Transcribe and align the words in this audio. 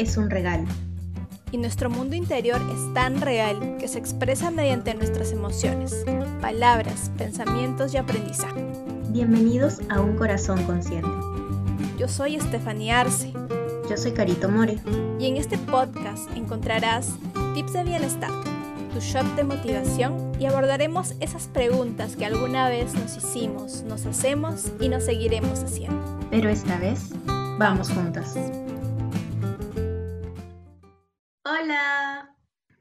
es 0.00 0.16
un 0.16 0.30
regalo. 0.30 0.64
Y 1.52 1.58
nuestro 1.58 1.90
mundo 1.90 2.16
interior 2.16 2.60
es 2.72 2.94
tan 2.94 3.20
real 3.20 3.76
que 3.78 3.86
se 3.86 3.98
expresa 3.98 4.50
mediante 4.50 4.94
nuestras 4.94 5.30
emociones, 5.30 5.94
palabras, 6.40 7.10
pensamientos 7.18 7.92
y 7.92 7.98
aprendizaje. 7.98 8.64
Bienvenidos 9.10 9.80
a 9.90 10.00
Un 10.00 10.16
Corazón 10.16 10.64
Consciente. 10.64 11.10
Yo 11.98 12.08
soy 12.08 12.36
Estefanía 12.36 13.00
Arce. 13.00 13.32
Yo 13.90 13.96
soy 13.96 14.12
Carito 14.12 14.48
More. 14.48 14.78
Y 15.18 15.26
en 15.26 15.36
este 15.36 15.58
podcast 15.58 16.30
encontrarás 16.34 17.10
tips 17.54 17.74
de 17.74 17.84
bienestar, 17.84 18.30
tu 18.94 19.00
shop 19.00 19.26
de 19.36 19.44
motivación 19.44 20.32
y 20.40 20.46
abordaremos 20.46 21.14
esas 21.20 21.48
preguntas 21.48 22.16
que 22.16 22.24
alguna 22.24 22.70
vez 22.70 22.94
nos 22.94 23.18
hicimos, 23.18 23.82
nos 23.82 24.06
hacemos 24.06 24.72
y 24.80 24.88
nos 24.88 25.04
seguiremos 25.04 25.62
haciendo. 25.62 26.00
Pero 26.30 26.48
esta 26.48 26.78
vez 26.78 27.10
vamos 27.58 27.90
juntas. 27.90 28.34
Hola. 31.60 32.34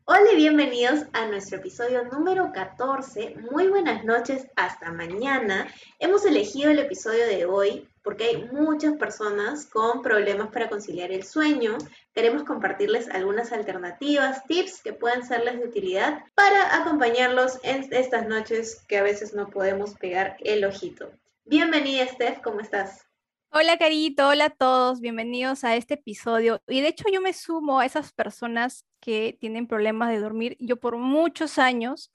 Hola 0.05 0.31
y 0.31 0.38
bienvenidos 0.38 1.01
a 1.11 1.25
nuestro 1.25 1.57
episodio 1.57 2.05
número 2.05 2.53
14. 2.53 3.35
Muy 3.52 3.67
buenas 3.67 4.05
noches, 4.05 4.47
hasta 4.55 4.93
mañana. 4.93 5.67
Hemos 5.99 6.23
elegido 6.23 6.71
el 6.71 6.79
episodio 6.79 7.25
de 7.25 7.45
hoy 7.45 7.89
porque 8.03 8.23
hay 8.25 8.45
muchas 8.53 8.93
personas 8.93 9.65
con 9.65 10.02
problemas 10.02 10.49
para 10.52 10.69
conciliar 10.69 11.11
el 11.11 11.23
sueño. 11.23 11.77
Queremos 12.13 12.43
compartirles 12.43 13.09
algunas 13.09 13.52
alternativas, 13.52 14.45
tips 14.45 14.81
que 14.81 14.93
pueden 14.93 15.25
serles 15.25 15.59
de 15.59 15.67
utilidad 15.67 16.23
para 16.35 16.77
acompañarlos 16.77 17.59
en 17.63 17.85
estas 17.91 18.27
noches 18.27 18.85
que 18.88 18.97
a 18.97 19.03
veces 19.03 19.33
no 19.33 19.49
podemos 19.49 19.95
pegar 19.95 20.38
el 20.39 20.63
ojito. 20.63 21.11
Bienvenida, 21.43 22.07
Steph, 22.07 22.39
¿cómo 22.41 22.61
estás? 22.61 23.08
Hola 23.52 23.78
Carito, 23.80 24.28
hola 24.28 24.45
a 24.45 24.50
todos, 24.52 25.02
bienvenidos 25.02 25.64
a 25.64 25.75
este 25.75 25.95
episodio. 25.95 26.61
Y 26.67 26.81
de 26.81 26.89
hecho 26.89 27.05
yo 27.11 27.19
me 27.19 27.33
sumo 27.33 27.80
a 27.80 27.86
esas 27.86 28.14
personas 28.14 28.86
que 29.00 29.36
tienen 29.39 29.66
problemas 29.67 30.09
de 30.11 30.19
dormir. 30.19 30.55
Yo 30.59 30.80
por 30.80 30.97
muchos 30.97 31.58
años 31.58 32.11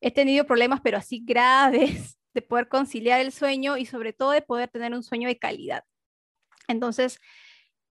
he 0.00 0.10
tenido 0.10 0.46
problemas, 0.46 0.80
pero 0.80 0.96
así 0.96 1.22
graves, 1.26 2.18
de 2.32 2.42
poder 2.42 2.68
conciliar 2.68 3.20
el 3.20 3.32
sueño 3.32 3.76
y 3.76 3.84
sobre 3.84 4.14
todo 4.14 4.30
de 4.30 4.40
poder 4.40 4.70
tener 4.70 4.94
un 4.94 5.02
sueño 5.02 5.28
de 5.28 5.38
calidad. 5.38 5.84
Entonces, 6.68 7.20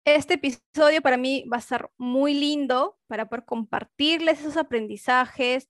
este 0.03 0.35
episodio 0.35 1.01
para 1.03 1.17
mí 1.17 1.45
va 1.51 1.57
a 1.57 1.61
ser 1.61 1.89
muy 1.97 2.33
lindo 2.33 2.97
para 3.07 3.29
poder 3.29 3.45
compartirles 3.45 4.39
esos 4.39 4.57
aprendizajes 4.57 5.69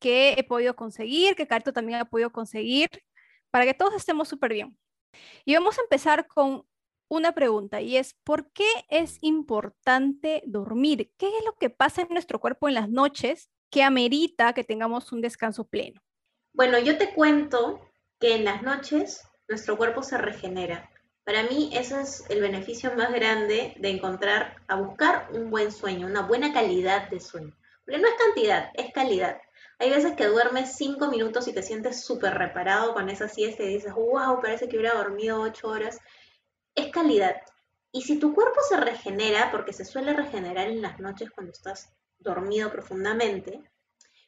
que 0.00 0.32
he 0.32 0.44
podido 0.44 0.74
conseguir, 0.74 1.36
que 1.36 1.46
Carito 1.46 1.72
también 1.72 2.00
ha 2.00 2.04
podido 2.06 2.32
conseguir, 2.32 2.88
para 3.50 3.64
que 3.64 3.74
todos 3.74 3.94
estemos 3.94 4.28
súper 4.28 4.52
bien. 4.54 4.76
Y 5.44 5.54
vamos 5.54 5.78
a 5.78 5.82
empezar 5.82 6.26
con 6.26 6.66
una 7.08 7.32
pregunta 7.32 7.80
y 7.80 7.96
es, 7.96 8.14
¿por 8.24 8.50
qué 8.52 8.68
es 8.88 9.18
importante 9.22 10.42
dormir? 10.46 11.12
¿Qué 11.16 11.26
es 11.26 11.44
lo 11.44 11.54
que 11.54 11.70
pasa 11.70 12.02
en 12.02 12.08
nuestro 12.10 12.38
cuerpo 12.38 12.68
en 12.68 12.74
las 12.74 12.88
noches 12.88 13.50
que 13.70 13.82
amerita 13.82 14.52
que 14.52 14.64
tengamos 14.64 15.12
un 15.12 15.20
descanso 15.20 15.64
pleno? 15.64 16.02
Bueno, 16.52 16.78
yo 16.78 16.98
te 16.98 17.14
cuento 17.14 17.80
que 18.18 18.34
en 18.34 18.44
las 18.44 18.62
noches 18.62 19.22
nuestro 19.48 19.76
cuerpo 19.76 20.02
se 20.02 20.18
regenera. 20.18 20.90
Para 21.24 21.42
mí 21.42 21.70
ese 21.72 22.00
es 22.00 22.24
el 22.30 22.40
beneficio 22.40 22.94
más 22.96 23.12
grande 23.12 23.74
de 23.78 23.90
encontrar, 23.90 24.56
a 24.66 24.76
buscar 24.76 25.28
un 25.32 25.50
buen 25.50 25.72
sueño, 25.72 26.06
una 26.06 26.22
buena 26.22 26.52
calidad 26.52 27.08
de 27.10 27.20
sueño. 27.20 27.54
Porque 27.84 28.00
no 28.00 28.08
es 28.08 28.14
cantidad, 28.14 28.70
es 28.74 28.92
calidad. 28.92 29.38
Hay 29.80 29.90
veces 29.90 30.14
que 30.14 30.26
duermes 30.26 30.74
cinco 30.76 31.08
minutos 31.08 31.46
y 31.46 31.52
te 31.52 31.62
sientes 31.62 32.04
súper 32.04 32.34
reparado 32.34 32.94
con 32.94 33.08
esa 33.08 33.28
siesta 33.28 33.62
y 33.62 33.74
dices, 33.74 33.94
wow, 33.94 34.40
parece 34.40 34.68
que 34.68 34.76
hubiera 34.76 34.96
dormido 34.96 35.40
ocho 35.40 35.68
horas. 35.68 36.00
Es 36.74 36.90
calidad. 36.90 37.36
Y 37.92 38.02
si 38.02 38.18
tu 38.18 38.34
cuerpo 38.34 38.60
se 38.68 38.76
regenera, 38.76 39.50
porque 39.52 39.72
se 39.72 39.84
suele 39.84 40.14
regenerar 40.14 40.66
en 40.66 40.82
las 40.82 40.98
noches 40.98 41.30
cuando 41.30 41.52
estás 41.52 41.92
dormido 42.18 42.70
profundamente, 42.72 43.62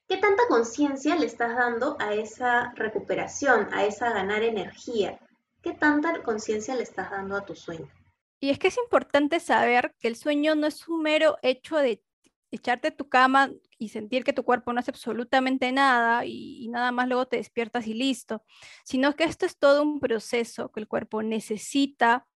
¿qué 0.09 0.19
tanta 0.19 0.45
conciencia 0.49 1.17
le 1.17 1.27
estás 1.27 1.57
dando 1.57 1.97
a 1.99 2.15
esa 2.15 2.73
recuperación, 2.77 3.69
a 3.73 3.85
esa 3.85 4.13
ganar 4.13 4.45
energía? 4.45 5.19
¿Qué 5.63 5.73
tanta 5.73 6.23
conciencia 6.23 6.77
le 6.77 6.85
estás 6.85 7.11
dando 7.11 7.37
a 7.37 7.45
tu 7.45 7.57
sueño? 7.57 7.91
Y 8.39 8.51
es 8.51 8.59
que 8.59 8.69
es 8.69 8.79
importante 8.79 9.41
saber 9.41 9.95
que 9.99 10.09
el 10.09 10.17
sueño 10.17 10.55
no 10.55 10.69
es 10.69 10.89
un 10.89 11.03
mero 11.03 11.37
hecho 11.43 11.77
de 11.77 12.03
echarte 12.51 12.89
a 12.89 12.97
tu 12.97 13.09
cama 13.09 13.51
y 13.79 13.89
sentir 13.89 14.25
que 14.25 14.33
tu 14.33 14.45
cuerpo 14.45 14.73
no 14.73 14.81
hace 14.81 14.91
absolutamente 14.91 15.73
nada 15.73 16.25
y, 16.27 16.69
nada 16.69 16.93
más 16.93 17.09
luego 17.09 17.27
te 17.27 17.37
despiertas 17.37 17.87
y 17.87 17.95
listo, 17.95 18.45
sino 18.85 19.15
que 19.15 19.25
esto 19.25 19.47
es 19.47 19.59
todo 19.59 19.83
un 19.83 20.01
proceso 20.01 20.71
que 20.73 20.81
el 20.81 20.89
cuerpo 20.89 21.23
necesita 21.23 22.27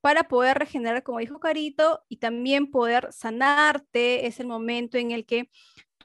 para 0.00 0.24
poder 0.24 0.58
regenerar, 0.58 1.02
como 1.02 1.18
dijo 1.18 1.40
Carito, 1.40 2.04
y 2.08 2.18
también 2.18 2.70
poder 2.70 3.08
sanarte. 3.12 4.26
Es 4.26 4.40
el 4.40 4.46
momento 4.46 4.98
en 4.98 5.10
el 5.10 5.26
que 5.26 5.50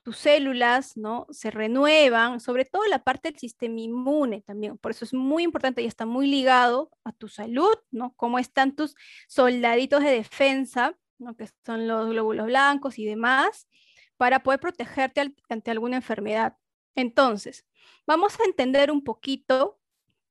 tus 0.04 0.18
células 0.18 0.98
¿no? 0.98 1.28
se 1.30 1.52
renuevan, 1.52 2.40
sobre 2.40 2.66
todo 2.66 2.86
la 2.88 3.04
parte 3.04 3.30
del 3.30 3.40
sistema 3.40 3.80
inmune 3.80 4.42
también. 4.42 4.78
Por 4.78 4.92
eso 4.92 5.06
es 5.06 5.14
muy 5.14 5.44
importante 5.44 5.82
y 5.82 5.86
está 5.86 6.06
muy 6.06 6.28
ligado 6.28 6.90
a 7.04 7.12
tu 7.12 7.28
salud, 7.28 7.76
¿no? 7.92 8.14
Cómo 8.16 8.40
están 8.40 8.76
tus 8.76 8.96
soldaditos 9.28 10.04
de 10.04 10.12
defensa 10.12 10.98
que 11.38 11.50
son 11.66 11.88
los 11.88 12.10
glóbulos 12.10 12.48
blancos 12.48 13.00
y 13.00 13.06
demás, 13.06 13.68
para 14.18 14.44
poder 14.44 14.60
protegerte 14.60 15.34
ante 15.50 15.72
alguna 15.72 15.98
enfermedad. 15.98 16.58
Entonces, 16.96 17.66
vamos 18.06 18.40
a 18.40 18.44
entender 18.46 18.92
un 18.92 19.04
poquito 19.04 19.80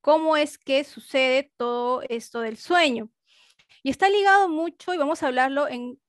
cómo 0.01 0.37
es 0.37 0.59
que 0.59 0.85
sucede 0.85 1.53
todo 1.57 2.03
esto 2.09 2.41
del 2.41 2.57
sueño. 2.57 3.11
Y 3.83 3.91
está 3.91 4.09
ligado 4.09 4.49
mucho, 4.49 4.95
y 4.95 4.99
vamos 4.99 5.23
a 5.23 5.29
hablarlo 5.29 5.69
en 5.69 6.01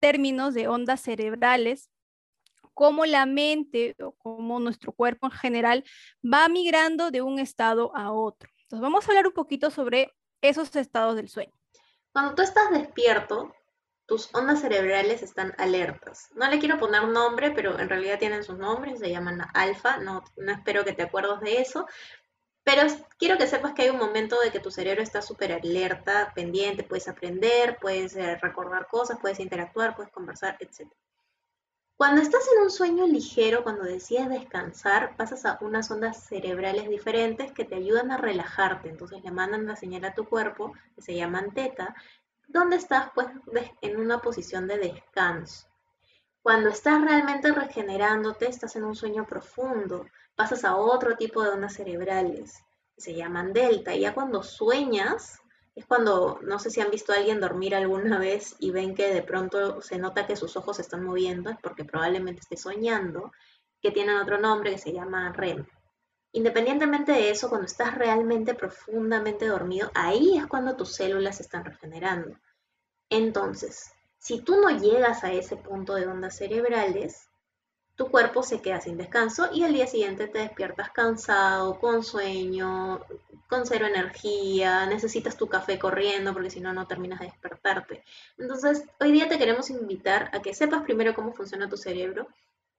términos 0.00 0.54
de 0.54 0.68
ondas 0.68 1.00
cerebrales, 1.00 1.90
cómo 2.72 3.04
la 3.04 3.26
mente 3.26 3.94
o 4.00 4.12
cómo 4.12 4.58
nuestro 4.58 4.92
cuerpo 4.92 5.26
en 5.26 5.32
general 5.32 5.84
va 6.24 6.48
migrando 6.48 7.10
de 7.10 7.20
un 7.20 7.38
estado 7.38 7.94
a 7.94 8.10
otro. 8.10 8.48
Entonces, 8.62 8.80
vamos 8.80 9.04
a 9.04 9.10
hablar 9.10 9.26
un 9.26 9.34
poquito 9.34 9.70
sobre 9.70 10.14
esos 10.40 10.74
estados 10.76 11.16
del 11.16 11.28
sueño. 11.28 11.52
Cuando 12.12 12.34
tú 12.34 12.42
estás 12.42 12.70
despierto, 12.70 13.54
tus 14.10 14.28
ondas 14.34 14.60
cerebrales 14.60 15.22
están 15.22 15.54
alertas. 15.56 16.30
No 16.34 16.50
le 16.50 16.58
quiero 16.58 16.80
poner 16.80 17.06
nombre, 17.06 17.52
pero 17.52 17.78
en 17.78 17.88
realidad 17.88 18.18
tienen 18.18 18.42
sus 18.42 18.58
nombres, 18.58 18.98
se 18.98 19.08
llaman 19.08 19.40
alfa, 19.54 19.98
no, 19.98 20.24
no 20.36 20.50
espero 20.50 20.84
que 20.84 20.94
te 20.94 21.04
acuerdes 21.04 21.38
de 21.38 21.60
eso, 21.60 21.86
pero 22.64 22.82
quiero 23.20 23.38
que 23.38 23.46
sepas 23.46 23.72
que 23.72 23.82
hay 23.82 23.90
un 23.90 23.98
momento 23.98 24.40
de 24.40 24.50
que 24.50 24.58
tu 24.58 24.72
cerebro 24.72 25.00
está 25.00 25.22
súper 25.22 25.52
alerta, 25.52 26.32
pendiente, 26.34 26.82
puedes 26.82 27.06
aprender, 27.06 27.78
puedes 27.80 28.16
eh, 28.16 28.34
recordar 28.42 28.88
cosas, 28.88 29.20
puedes 29.20 29.38
interactuar, 29.38 29.94
puedes 29.94 30.10
conversar, 30.10 30.56
etc. 30.58 30.90
Cuando 31.96 32.20
estás 32.20 32.48
en 32.52 32.62
un 32.64 32.70
sueño 32.70 33.06
ligero, 33.06 33.62
cuando 33.62 33.84
decides 33.84 34.28
descansar, 34.28 35.14
pasas 35.16 35.46
a 35.46 35.58
unas 35.60 35.88
ondas 35.92 36.24
cerebrales 36.24 36.88
diferentes 36.88 37.52
que 37.52 37.64
te 37.64 37.76
ayudan 37.76 38.10
a 38.10 38.16
relajarte. 38.16 38.88
Entonces 38.88 39.22
le 39.22 39.30
mandan 39.30 39.66
la 39.66 39.76
señal 39.76 40.04
a 40.06 40.14
tu 40.14 40.24
cuerpo, 40.24 40.72
que 40.96 41.02
se 41.02 41.14
llaman 41.14 41.54
teta, 41.54 41.94
¿Dónde 42.52 42.76
estás 42.76 43.10
pues 43.14 43.28
en 43.80 43.96
una 43.96 44.18
posición 44.18 44.66
de 44.66 44.76
descanso. 44.76 45.68
Cuando 46.42 46.70
estás 46.70 47.00
realmente 47.00 47.52
regenerándote, 47.52 48.48
estás 48.48 48.74
en 48.74 48.82
un 48.82 48.96
sueño 48.96 49.24
profundo, 49.24 50.06
pasas 50.34 50.64
a 50.64 50.74
otro 50.74 51.16
tipo 51.16 51.44
de 51.44 51.50
ondas 51.50 51.74
cerebrales, 51.74 52.64
que 52.96 53.02
se 53.02 53.14
llaman 53.14 53.52
delta, 53.52 53.94
y 53.94 54.00
ya 54.00 54.14
cuando 54.14 54.42
sueñas, 54.42 55.38
es 55.76 55.86
cuando, 55.86 56.40
no 56.42 56.58
sé 56.58 56.70
si 56.70 56.80
han 56.80 56.90
visto 56.90 57.12
a 57.12 57.16
alguien 57.16 57.40
dormir 57.40 57.72
alguna 57.76 58.18
vez 58.18 58.56
y 58.58 58.72
ven 58.72 58.96
que 58.96 59.14
de 59.14 59.22
pronto 59.22 59.80
se 59.80 59.98
nota 59.98 60.26
que 60.26 60.34
sus 60.34 60.56
ojos 60.56 60.76
se 60.76 60.82
están 60.82 61.04
moviendo, 61.04 61.50
es 61.50 61.56
porque 61.62 61.84
probablemente 61.84 62.40
esté 62.40 62.56
soñando, 62.56 63.30
que 63.80 63.92
tienen 63.92 64.16
otro 64.16 64.38
nombre 64.38 64.72
que 64.72 64.78
se 64.78 64.92
llama 64.92 65.32
REM. 65.32 65.66
Independientemente 66.32 67.12
de 67.12 67.30
eso, 67.30 67.48
cuando 67.48 67.66
estás 67.66 67.96
realmente 67.96 68.54
profundamente 68.54 69.46
dormido, 69.46 69.90
ahí 69.94 70.38
es 70.38 70.46
cuando 70.46 70.76
tus 70.76 70.94
células 70.94 71.36
se 71.36 71.42
están 71.42 71.64
regenerando. 71.64 72.38
Entonces, 73.08 73.92
si 74.18 74.40
tú 74.40 74.60
no 74.60 74.70
llegas 74.70 75.24
a 75.24 75.32
ese 75.32 75.56
punto 75.56 75.94
de 75.94 76.06
ondas 76.06 76.36
cerebrales, 76.36 77.28
tu 77.96 78.10
cuerpo 78.10 78.42
se 78.42 78.62
queda 78.62 78.80
sin 78.80 78.96
descanso 78.96 79.50
y 79.52 79.64
al 79.64 79.72
día 79.72 79.86
siguiente 79.86 80.28
te 80.28 80.38
despiertas 80.38 80.90
cansado, 80.90 81.78
con 81.80 82.04
sueño, 82.04 83.00
con 83.48 83.66
cero 83.66 83.86
energía, 83.86 84.86
necesitas 84.86 85.36
tu 85.36 85.48
café 85.48 85.78
corriendo 85.78 86.32
porque 86.32 86.50
si 86.50 86.60
no, 86.60 86.72
no 86.72 86.86
terminas 86.86 87.18
de 87.18 87.26
despertarte. 87.26 88.04
Entonces, 88.38 88.84
hoy 89.00 89.12
día 89.12 89.28
te 89.28 89.38
queremos 89.38 89.68
invitar 89.68 90.30
a 90.32 90.40
que 90.40 90.54
sepas 90.54 90.82
primero 90.84 91.14
cómo 91.14 91.32
funciona 91.32 91.68
tu 91.68 91.76
cerebro 91.76 92.28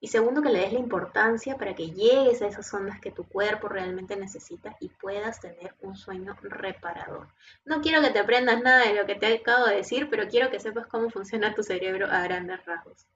y 0.02 0.08
segundo, 0.08 0.42
que 0.42 0.48
le 0.48 0.58
des 0.58 0.72
la 0.72 0.80
importancia 0.80 1.56
para 1.56 1.76
que 1.76 1.92
llegues 1.92 2.42
a 2.42 2.48
esas 2.48 2.74
ondas 2.74 3.00
que 3.00 3.12
tu 3.12 3.22
cuerpo 3.22 3.68
realmente 3.68 4.16
necesita 4.16 4.76
y 4.80 4.88
puedas 4.88 5.38
tener 5.38 5.76
un 5.80 5.94
sueño 5.94 6.36
reparador. 6.42 7.28
No 7.64 7.80
quiero 7.80 8.02
que 8.02 8.10
te 8.10 8.18
aprendas 8.18 8.60
nada 8.60 8.84
de 8.84 8.94
lo 8.94 9.06
que 9.06 9.14
te 9.14 9.32
acabo 9.32 9.66
de 9.66 9.76
decir, 9.76 10.08
pero 10.10 10.26
quiero 10.26 10.50
que 10.50 10.58
sepas 10.58 10.88
cómo 10.88 11.08
funciona 11.08 11.54
tu 11.54 11.62
cerebro 11.62 12.08
a 12.10 12.20
grandes 12.22 12.66
rasgos. 12.66 13.06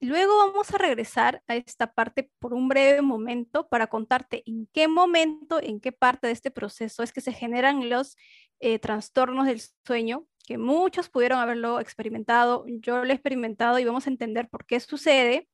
Luego 0.00 0.38
vamos 0.38 0.72
a 0.72 0.78
regresar 0.78 1.42
a 1.46 1.56
esta 1.56 1.92
parte 1.92 2.30
por 2.38 2.54
un 2.54 2.68
breve 2.70 3.02
momento 3.02 3.68
para 3.68 3.88
contarte 3.88 4.42
en 4.46 4.66
qué 4.72 4.88
momento, 4.88 5.60
en 5.62 5.78
qué 5.78 5.92
parte 5.92 6.28
de 6.28 6.32
este 6.32 6.50
proceso 6.50 7.02
es 7.02 7.12
que 7.12 7.20
se 7.20 7.34
generan 7.34 7.90
los 7.90 8.16
eh, 8.60 8.78
trastornos 8.78 9.44
del 9.44 9.60
sueño 9.86 10.26
que 10.46 10.56
muchos 10.56 11.10
pudieron 11.10 11.38
haberlo 11.38 11.80
experimentado, 11.80 12.64
yo 12.66 13.04
lo 13.04 13.10
he 13.10 13.14
experimentado 13.14 13.78
y 13.78 13.84
vamos 13.84 14.06
a 14.06 14.10
entender 14.10 14.48
por 14.48 14.64
qué 14.64 14.80
sucede 14.80 15.48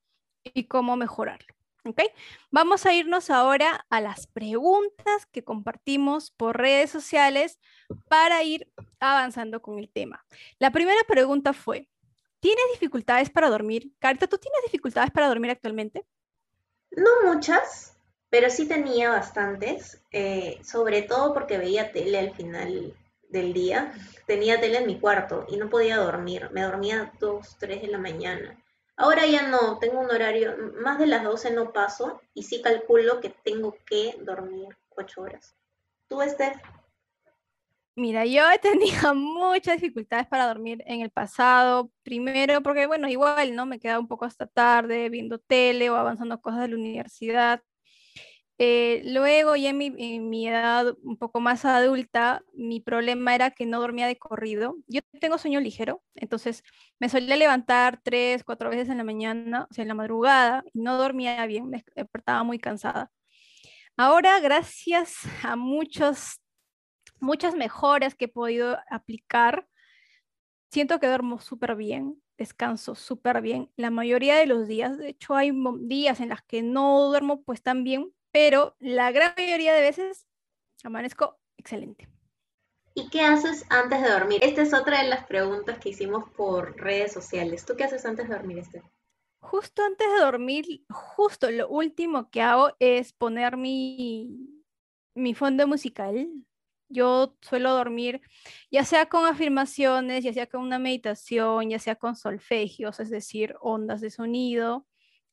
y 0.44 0.64
cómo 0.64 0.96
mejorarlo. 0.96 1.54
¿Ok? 1.84 2.02
Vamos 2.50 2.84
a 2.84 2.92
irnos 2.92 3.31
ahora 3.31 3.87
a 3.88 4.00
las 4.02 4.26
preguntas 4.26 5.26
que 5.32 5.42
compartimos 5.42 6.31
por 6.31 6.58
redes 6.58 6.90
sociales 6.90 7.58
para 8.08 8.42
ir 8.42 8.70
avanzando 8.98 9.62
con 9.62 9.78
el 9.78 9.88
tema. 9.88 10.25
La 10.58 10.70
primera 10.72 11.00
pregunta 11.08 11.54
fue, 11.54 11.88
¿tienes 12.38 12.64
dificultades 12.72 13.31
para 13.31 13.48
dormir? 13.48 13.92
Carita, 13.98 14.26
¿tú 14.26 14.37
tienes 14.37 14.60
dificultades 14.64 15.10
para 15.10 15.28
dormir 15.28 15.50
actualmente? 15.50 16.04
No 16.90 17.10
muchas, 17.25 17.96
pero 18.28 18.50
sí 18.50 18.69
tenía 18.69 19.10
bastantes, 19.10 20.02
eh, 20.12 20.58
sobre 20.62 21.02
todo 21.02 21.32
porque 21.32 21.56
veía 21.56 21.92
tele 21.92 22.19
al 22.19 22.34
final 22.34 22.94
del 23.31 23.52
día. 23.52 23.92
Tenía 24.26 24.60
tele 24.60 24.78
en 24.78 24.87
mi 24.87 24.98
cuarto 24.98 25.46
y 25.48 25.56
no 25.56 25.70
podía 25.70 25.96
dormir. 25.96 26.50
Me 26.52 26.62
dormía 26.62 27.12
dos, 27.19 27.56
tres 27.58 27.81
de 27.81 27.88
la 27.88 27.98
mañana. 27.98 28.56
Ahora 29.00 29.25
ya 29.25 29.49
no, 29.49 29.79
tengo 29.79 29.99
un 29.99 30.11
horario, 30.11 30.55
más 30.82 30.99
de 30.99 31.06
las 31.06 31.25
12 31.25 31.50
no 31.52 31.73
paso 31.73 32.20
y 32.35 32.43
sí 32.43 32.61
calculo 32.61 33.19
que 33.20 33.31
tengo 33.31 33.75
que 33.87 34.14
dormir 34.20 34.76
8 34.91 35.23
horas. 35.23 35.56
¿Tú, 36.06 36.20
Steph? 36.20 36.58
Mira, 37.97 38.26
yo 38.26 38.43
he 38.50 38.58
tenido 38.58 39.14
muchas 39.14 39.81
dificultades 39.81 40.26
para 40.26 40.47
dormir 40.47 40.85
en 40.87 41.00
el 41.00 41.08
pasado. 41.08 41.91
Primero 42.02 42.62
porque, 42.62 42.87
bueno, 42.87 43.08
igual, 43.08 43.56
¿no? 43.56 43.64
Me 43.64 43.81
quedaba 43.81 44.00
un 44.00 44.06
poco 44.06 44.26
hasta 44.26 44.47
tarde 44.47 45.08
viendo 45.08 45.38
tele 45.38 45.88
o 45.88 45.97
avanzando 45.97 46.38
cosas 46.38 46.61
de 46.61 46.69
la 46.69 46.76
universidad. 46.76 47.62
Eh, 48.62 49.00
luego, 49.06 49.56
ya 49.56 49.70
en 49.70 49.78
mi, 49.78 50.46
edad 50.46 50.94
un 51.02 51.16
poco 51.16 51.40
más 51.40 51.64
adulta, 51.64 52.44
mi 52.52 52.78
problema 52.78 53.34
era 53.34 53.52
que 53.52 53.64
no 53.64 53.80
dormía 53.80 54.06
de 54.06 54.18
corrido. 54.18 54.76
Yo 54.86 55.00
tengo 55.18 55.38
sueño 55.38 55.60
ligero, 55.60 56.02
entonces 56.14 56.62
me 56.98 57.08
solía 57.08 57.36
levantar 57.36 58.00
tres, 58.02 58.44
cuatro 58.44 58.68
veces 58.68 58.90
en 58.90 58.98
la 58.98 59.04
mañana, 59.04 59.66
o 59.70 59.72
sea, 59.72 59.80
en 59.80 59.88
la 59.88 59.94
madrugada, 59.94 60.62
y 60.74 60.80
no 60.80 60.98
dormía 60.98 61.46
bien, 61.46 61.70
me 61.70 61.82
despertaba 61.96 62.42
muy 62.42 62.58
cansada. 62.58 63.10
Ahora, 63.96 64.38
gracias 64.40 65.14
a 65.42 65.56
muchos, 65.56 66.42
muchas 67.20 67.54
mejoras 67.54 68.14
que 68.14 68.26
he 68.26 68.28
podido 68.28 68.78
aplicar, 68.90 69.66
siento 70.70 71.00
que 71.00 71.06
duermo 71.06 71.40
súper 71.40 71.76
bien, 71.76 72.22
descanso 72.36 72.94
súper 72.94 73.40
bien 73.40 73.70
la 73.76 73.90
mayoría 73.90 74.36
de 74.36 74.46
los 74.46 74.68
días. 74.68 74.98
De 74.98 75.08
hecho, 75.08 75.34
hay 75.34 75.52
días 75.82 76.20
en 76.20 76.28
los 76.30 76.42
que 76.42 76.62
no 76.62 77.08
duermo 77.08 77.42
pues 77.42 77.62
tan 77.62 77.84
bien, 77.84 78.12
pero 78.32 78.76
la 78.78 79.10
gran 79.12 79.34
mayoría 79.36 79.74
de 79.74 79.80
veces 79.80 80.26
amanezco 80.82 81.38
excelente. 81.56 82.08
¿Y 82.94 83.08
qué 83.08 83.22
haces 83.22 83.64
antes 83.68 84.02
de 84.02 84.10
dormir? 84.10 84.40
Esta 84.42 84.62
es 84.62 84.74
otra 84.74 85.02
de 85.02 85.08
las 85.08 85.24
preguntas 85.26 85.78
que 85.78 85.90
hicimos 85.90 86.28
por 86.30 86.76
redes 86.76 87.12
sociales. 87.12 87.64
¿Tú 87.64 87.76
qué 87.76 87.84
haces 87.84 88.04
antes 88.04 88.28
de 88.28 88.34
dormir, 88.34 88.58
este? 88.58 88.82
Justo 89.40 89.82
antes 89.82 90.06
de 90.12 90.18
dormir, 90.18 90.84
justo 90.90 91.50
lo 91.50 91.68
último 91.68 92.30
que 92.30 92.42
hago 92.42 92.72
es 92.78 93.12
poner 93.12 93.56
mi, 93.56 94.62
mi 95.14 95.34
fondo 95.34 95.66
musical. 95.66 96.28
Yo 96.88 97.36
suelo 97.40 97.72
dormir 97.72 98.20
ya 98.70 98.84
sea 98.84 99.08
con 99.08 99.24
afirmaciones, 99.24 100.24
ya 100.24 100.32
sea 100.32 100.48
con 100.48 100.60
una 100.62 100.80
meditación, 100.80 101.70
ya 101.70 101.78
sea 101.78 101.94
con 101.94 102.16
solfegios, 102.16 102.98
es 102.98 103.10
decir, 103.10 103.54
ondas 103.60 104.00
de 104.00 104.10
sonido. 104.10 104.86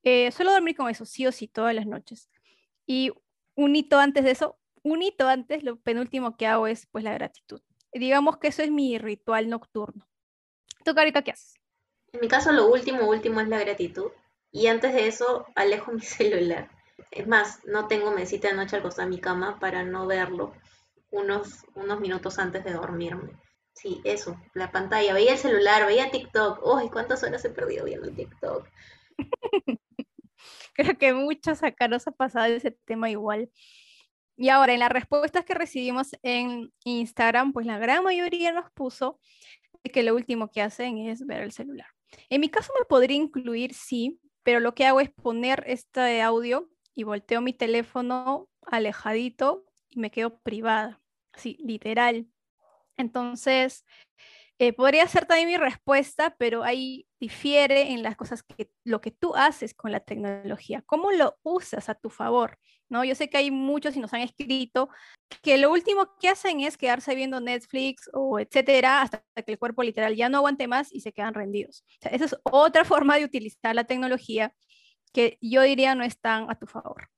Eh, 0.04 0.32
suelo 0.32 0.52
dormir 0.52 0.78
con 0.78 0.90
eso, 0.90 1.06
sí 1.06 1.26
o 1.26 1.32
sí, 1.32 1.48
todas 1.48 1.74
las 1.74 1.88
noches. 1.88 2.30
Y 2.88 3.12
un 3.56 3.76
hito 3.76 4.00
antes 4.00 4.24
de 4.24 4.32
eso, 4.32 4.58
un 4.82 5.04
hito 5.04 5.28
antes, 5.28 5.64
lo 5.64 5.76
penúltimo 5.76 6.38
que 6.38 6.48
hago 6.48 6.68
es 6.68 6.88
pues 6.88 7.04
la 7.04 7.14
gratitud. 7.14 7.62
Digamos 7.92 8.38
que 8.38 8.48
eso 8.48 8.64
es 8.64 8.72
mi 8.72 8.98
ritual 8.98 9.50
nocturno. 9.50 10.08
¿Tú, 10.86 10.96
Carita, 10.96 11.22
qué 11.22 11.32
haces? 11.32 11.56
En 12.14 12.22
mi 12.22 12.30
caso, 12.30 12.52
lo 12.54 12.68
último, 12.68 13.10
último 13.10 13.42
es 13.42 13.50
la 13.50 13.60
gratitud. 13.60 14.12
Y 14.52 14.68
antes 14.68 14.94
de 14.94 15.08
eso, 15.08 15.46
alejo 15.56 15.92
mi 15.92 16.02
celular. 16.02 16.72
Es 17.12 17.28
más, 17.28 17.60
no 17.66 17.88
tengo 17.88 18.12
mesita 18.12 18.48
de 18.48 18.56
noche 18.56 18.78
al 18.78 18.82
costado 18.82 19.10
de 19.10 19.16
mi 19.16 19.22
cama 19.22 19.60
para 19.60 19.84
no 19.84 20.08
verlo 20.08 20.54
unos, 21.12 21.66
unos 21.76 22.00
minutos 22.00 22.40
antes 22.40 22.64
de 22.64 22.72
dormirme. 22.72 23.32
Sí, 23.74 24.02
eso, 24.06 24.40
la 24.54 24.72
pantalla. 24.72 25.14
Veía 25.14 25.34
el 25.34 25.38
celular, 25.38 25.86
veía 25.86 26.10
TikTok. 26.10 26.66
¡Uy, 26.66 26.90
cuántas 26.90 27.24
horas 27.24 27.44
he 27.46 27.50
perdido 27.50 27.86
viendo 27.86 28.10
TikTok! 28.10 28.68
Creo 30.74 30.98
que 30.98 31.14
muchos 31.14 31.64
acá 31.64 31.88
nos 31.88 32.08
ha 32.08 32.12
pasado 32.12 32.54
ese 32.54 32.72
tema 32.72 33.10
igual. 33.10 33.50
Y 34.36 34.50
ahora, 34.50 34.74
en 34.74 34.80
las 34.80 34.92
respuestas 34.92 35.46
que 35.46 35.56
recibimos 35.56 36.10
en 36.22 36.72
Instagram, 36.84 37.54
pues 37.54 37.66
la 37.66 37.80
gran 37.80 38.04
mayoría 38.04 38.52
nos 38.52 38.72
puso 38.72 39.20
que 39.84 40.04
lo 40.04 40.16
último 40.16 40.50
que 40.52 40.62
hacen 40.62 40.98
es 41.00 41.26
ver 41.26 41.42
el 41.42 41.52
celular. 41.52 41.88
En 42.30 42.42
mi 42.42 42.50
caso 42.50 42.72
me 42.80 42.86
podría 42.86 43.18
incluir, 43.18 43.74
sí, 43.74 44.20
pero 44.44 44.60
lo 44.60 44.76
que 44.76 44.86
hago 44.86 45.00
es 45.00 45.10
poner 45.10 45.64
este 45.68 46.22
audio 46.22 46.70
y 46.96 47.04
volteo 47.04 47.42
mi 47.42 47.54
teléfono 47.54 48.48
alejadito 48.62 49.66
y 49.90 50.00
me 50.00 50.12
quedo 50.12 50.40
privada, 50.40 51.02
así, 51.34 51.58
literal. 51.60 52.28
Entonces, 52.96 53.86
eh, 54.60 54.74
podría 54.74 55.08
ser 55.08 55.26
también 55.26 55.50
mi 55.50 55.58
respuesta, 55.58 56.36
pero 56.40 56.64
ahí 56.64 57.08
difiere 57.20 57.92
en 57.92 58.02
las 58.02 58.16
cosas 58.16 58.42
que 58.42 58.72
lo 58.84 59.02
que 59.02 59.12
tú 59.12 59.36
haces 59.36 59.76
con 59.76 59.92
la 59.92 60.00
tecnología, 60.00 60.84
cómo 60.86 61.12
lo 61.12 61.38
usas 61.44 61.90
a 61.90 61.96
tu 61.96 62.10
favor, 62.10 62.58
¿no? 62.90 63.04
Yo 63.04 63.14
sé 63.14 63.30
que 63.30 63.38
hay 63.38 63.52
muchos 63.52 63.96
y 63.96 64.00
nos 64.00 64.14
han 64.14 64.22
escrito 64.22 64.90
que 65.44 65.58
lo 65.58 65.72
último 65.72 66.10
que 66.20 66.30
hacen 66.30 66.62
es 66.62 66.76
quedarse 66.76 67.14
viendo 67.14 67.40
Netflix 67.40 68.10
o 68.14 68.40
etcétera 68.40 69.02
hasta 69.02 69.24
que 69.46 69.52
el 69.52 69.60
cuerpo 69.60 69.84
literal 69.84 70.16
ya 70.16 70.28
no 70.28 70.38
aguante 70.38 70.68
más 70.68 70.92
y 70.92 71.02
se 71.02 71.14
quedan 71.14 71.36
rendidos. 71.36 71.84
esa 72.02 72.26
es 72.26 72.36
otra 72.44 72.84
forma 72.86 73.18
de 73.18 73.26
utilizar 73.26 73.76
la 73.76 73.84
tecnología 73.84 74.54
que 75.14 75.38
yo 75.40 75.62
diría 75.62 75.94
no 75.94 76.04
están 76.04 76.50
a 76.50 76.58
tu 76.58 76.66
favor. 76.66 77.10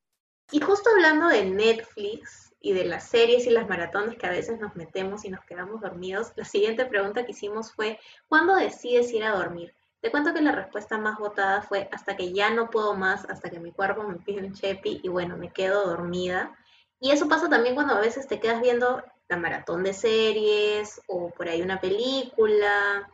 Y 0.52 0.60
justo 0.60 0.90
hablando 0.90 1.28
de 1.28 1.46
Netflix, 1.46 2.49
y 2.62 2.74
de 2.74 2.86
las 2.86 3.08
series 3.08 3.48
y 3.48 3.52
las 3.52 3.70
maratones 3.70 4.18
que 4.18 4.28
a 4.28 4.32
veces 4.32 4.60
nos 4.60 4.76
metemos 4.76 5.24
y 5.26 5.30
nos 5.30 5.44
quedamos 5.46 5.82
dormidos, 5.82 6.34
la 6.36 6.46
siguiente 6.46 6.86
pregunta 6.86 7.26
que 7.26 7.32
hicimos 7.32 7.72
fue, 7.72 8.00
¿cuándo 8.28 8.56
decides 8.56 9.12
ir 9.14 9.24
a 9.24 9.36
dormir? 9.36 9.74
Te 10.02 10.12
cuento 10.12 10.34
que 10.34 10.42
la 10.42 10.54
respuesta 10.54 10.98
más 10.98 11.18
votada 11.20 11.62
fue 11.62 11.90
hasta 11.92 12.16
que 12.16 12.32
ya 12.32 12.50
no 12.50 12.70
puedo 12.70 12.96
más, 12.96 13.26
hasta 13.26 13.50
que 13.50 13.60
mi 13.60 13.72
cuerpo 13.72 14.04
me 14.04 14.16
pide 14.16 14.46
un 14.46 14.54
chepi 14.54 15.02
y 15.04 15.10
bueno, 15.10 15.38
me 15.38 15.52
quedo 15.52 15.86
dormida. 15.88 16.58
Y 17.02 17.12
eso 17.12 17.28
pasa 17.28 17.50
también 17.50 17.76
cuando 17.76 17.96
a 17.96 18.00
veces 18.00 18.28
te 18.28 18.40
quedas 18.40 18.62
viendo 18.62 19.04
la 19.28 19.38
maratón 19.38 19.84
de 19.84 19.94
series 19.94 21.02
o 21.08 21.30
por 21.30 21.48
ahí 21.48 21.62
una 21.62 21.80
película 21.80 23.10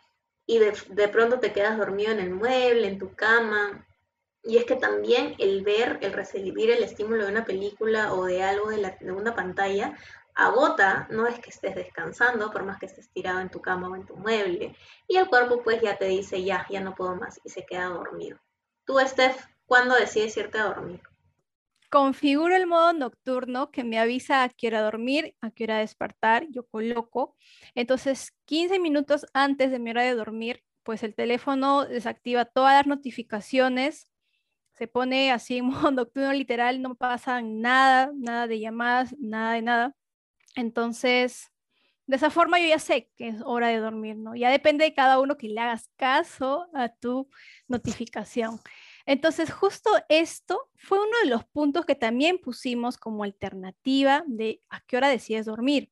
y 0.46 0.60
de, 0.60 0.74
de 0.90 1.08
pronto 1.08 1.40
te 1.40 1.54
quedas 1.54 1.78
dormido 1.78 2.12
en 2.12 2.20
el 2.20 2.32
mueble, 2.32 2.88
en 2.88 3.00
tu 3.00 3.14
cama. 3.16 3.85
Y 4.46 4.58
es 4.58 4.66
que 4.66 4.76
también 4.76 5.36
el 5.40 5.64
ver, 5.64 6.00
el 6.02 6.14
recibir 6.14 6.70
el 6.70 6.84
estímulo 6.84 7.26
de 7.26 7.32
una 7.32 7.46
película 7.46 8.14
o 8.14 8.26
de 8.26 8.44
algo 8.44 8.70
de, 8.70 8.78
la, 8.78 8.98
de 9.00 9.12
una 9.12 9.36
pantalla 9.36 9.98
agota, 10.36 11.08
no 11.10 11.26
es 11.28 11.40
que 11.40 11.50
estés 11.50 11.76
descansando, 11.76 12.52
por 12.52 12.64
más 12.64 12.78
que 12.78 12.86
estés 12.86 13.10
tirado 13.10 13.40
en 13.40 13.50
tu 13.50 13.62
cama 13.62 13.90
o 13.90 13.96
en 13.96 14.06
tu 14.06 14.16
mueble. 14.18 14.76
Y 15.08 15.16
el 15.16 15.28
cuerpo 15.28 15.64
pues 15.64 15.82
ya 15.82 15.98
te 15.98 16.06
dice, 16.06 16.44
ya, 16.44 16.68
ya 16.70 16.82
no 16.82 16.94
puedo 16.94 17.16
más 17.16 17.40
y 17.44 17.50
se 17.50 17.66
queda 17.66 17.86
dormido. 17.86 18.40
Tú, 18.86 19.00
Steph, 19.00 19.48
¿cuándo 19.66 19.96
decides 19.96 20.36
irte 20.38 20.60
a 20.60 20.66
dormir? 20.66 21.02
Configuro 21.90 22.56
el 22.56 22.68
modo 22.68 22.92
nocturno 22.94 23.72
que 23.72 23.84
me 23.84 23.98
avisa 23.98 24.44
a 24.44 24.50
qué 24.50 24.68
hora 24.68 24.82
dormir, 24.82 25.36
a 25.40 25.52
qué 25.52 25.64
hora 25.64 25.78
despertar, 25.78 26.46
yo 26.50 26.68
coloco. 26.68 27.36
Entonces, 27.74 28.34
15 28.46 28.80
minutos 28.80 29.26
antes 29.34 29.72
de 29.72 29.80
mi 29.80 29.92
hora 29.92 30.04
de 30.04 30.14
dormir, 30.14 30.62
pues 30.84 31.04
el 31.04 31.16
teléfono 31.16 31.86
desactiva 31.86 32.46
todas 32.46 32.74
las 32.74 32.88
notificaciones, 32.88 34.08
se 34.76 34.88
pone 34.88 35.32
así 35.32 35.58
en 35.58 35.66
modo 35.66 35.92
nocturno 35.92 36.34
literal, 36.34 36.82
no 36.82 36.96
pasa 36.96 37.42
nada, 37.42 38.12
nada 38.16 38.48
de 38.48 38.60
llamadas, 38.60 39.16
nada 39.20 39.54
de 39.54 39.62
nada. 39.62 39.96
Entonces, 40.56 41.52
de 42.08 42.18
esa 42.18 42.30
forma 42.30 42.60
yo 42.60 42.68
ya 42.68 42.80
sé 42.80 43.10
que 43.16 43.30
es 43.30 43.42
hora 43.44 43.70
de 43.70 43.78
dormir, 43.78 44.16
¿no? 44.18 44.36
Ya 44.36 44.50
depende 44.50 44.86
de 44.86 44.94
cada 44.94 45.20
uno 45.20 45.38
que 45.38 45.50
le 45.50 45.60
hagas 45.60 45.90
caso 45.96 46.68
a 46.74 46.90
tu 46.90 47.30
notificación. 47.68 48.60
Entonces, 49.06 49.52
justo 49.52 49.90
esto 50.10 50.70
fue 50.76 51.00
uno 51.00 51.18
de 51.24 51.30
los 51.30 51.46
puntos 51.46 51.86
que 51.86 51.96
también 51.96 52.38
pusimos 52.38 52.98
como 52.98 53.24
alternativa 53.24 54.24
de 54.28 54.62
a 54.70 54.82
qué 54.82 54.98
hora 54.98 55.10
decides 55.10 55.46
dormir. 55.46 55.92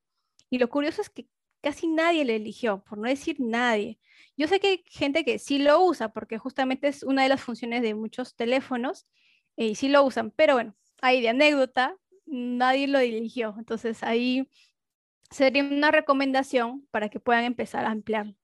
Y 0.50 0.60
lo 0.60 0.70
curioso 0.70 1.02
es 1.02 1.10
que 1.10 1.28
casi 1.64 1.88
nadie 1.88 2.26
le 2.26 2.36
eligió, 2.36 2.84
por 2.84 2.98
no 2.98 3.08
decir 3.08 3.38
nadie. 3.40 3.98
Yo 4.36 4.48
sé 4.48 4.60
que 4.60 4.68
hay 4.68 4.84
gente 4.88 5.24
que 5.24 5.40
sí 5.40 5.60
lo 5.60 5.82
usa 5.82 6.10
porque 6.10 6.38
justamente 6.38 6.90
es 6.90 7.04
una 7.04 7.24
de 7.24 7.30
las 7.30 7.42
funciones 7.42 7.82
de 7.82 7.96
muchos 7.96 8.36
teléfonos 8.36 9.08
eh, 9.56 9.68
y 9.68 9.76
sí 9.76 9.88
lo 9.88 10.04
usan, 10.04 10.32
pero 10.32 10.56
bueno, 10.56 10.76
ahí 11.02 11.22
de 11.22 11.30
anécdota, 11.30 11.96
nadie 12.26 12.88
lo 12.88 13.00
eligió. 13.00 13.56
Entonces 13.58 14.04
ahí 14.04 14.50
sería 15.32 15.64
una 15.64 15.90
recomendación 15.90 16.86
para 16.92 17.10
que 17.10 17.20
puedan 17.20 17.46
empezar 17.46 17.86
a 17.86 17.92
ampliar. 17.92 18.36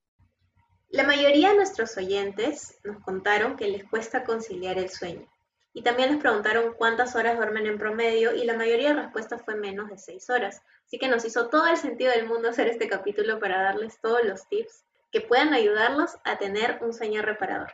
La 0.89 1.03
mayoría 1.03 1.49
de 1.49 1.57
nuestros 1.57 1.97
oyentes 1.97 2.79
nos 2.83 3.03
contaron 3.03 3.57
que 3.57 3.67
les 3.67 3.83
cuesta 3.83 4.23
conciliar 4.23 4.77
el 4.77 4.89
sueño. 4.89 5.27
Y 5.73 5.83
también 5.83 6.09
les 6.09 6.19
preguntaron 6.19 6.73
cuántas 6.73 7.15
horas 7.15 7.38
duermen 7.38 7.67
en 7.67 7.77
promedio 7.77 8.33
y 8.33 8.43
la 8.43 8.57
mayoría 8.57 8.89
de 8.89 9.01
respuestas 9.01 9.43
fue 9.43 9.55
menos 9.55 9.89
de 9.89 9.97
6 9.97 10.29
horas. 10.29 10.61
Así 10.85 10.97
que 10.97 11.07
nos 11.07 11.25
hizo 11.25 11.49
todo 11.49 11.67
el 11.67 11.77
sentido 11.77 12.11
del 12.11 12.27
mundo 12.27 12.49
hacer 12.49 12.67
este 12.67 12.88
capítulo 12.88 13.39
para 13.39 13.61
darles 13.61 13.99
todos 14.01 14.23
los 14.23 14.47
tips 14.47 14.85
que 15.11 15.21
puedan 15.21 15.53
ayudarlos 15.53 16.17
a 16.23 16.38
tener 16.38 16.79
un 16.81 16.93
sueño 16.93 17.21
reparador. 17.21 17.71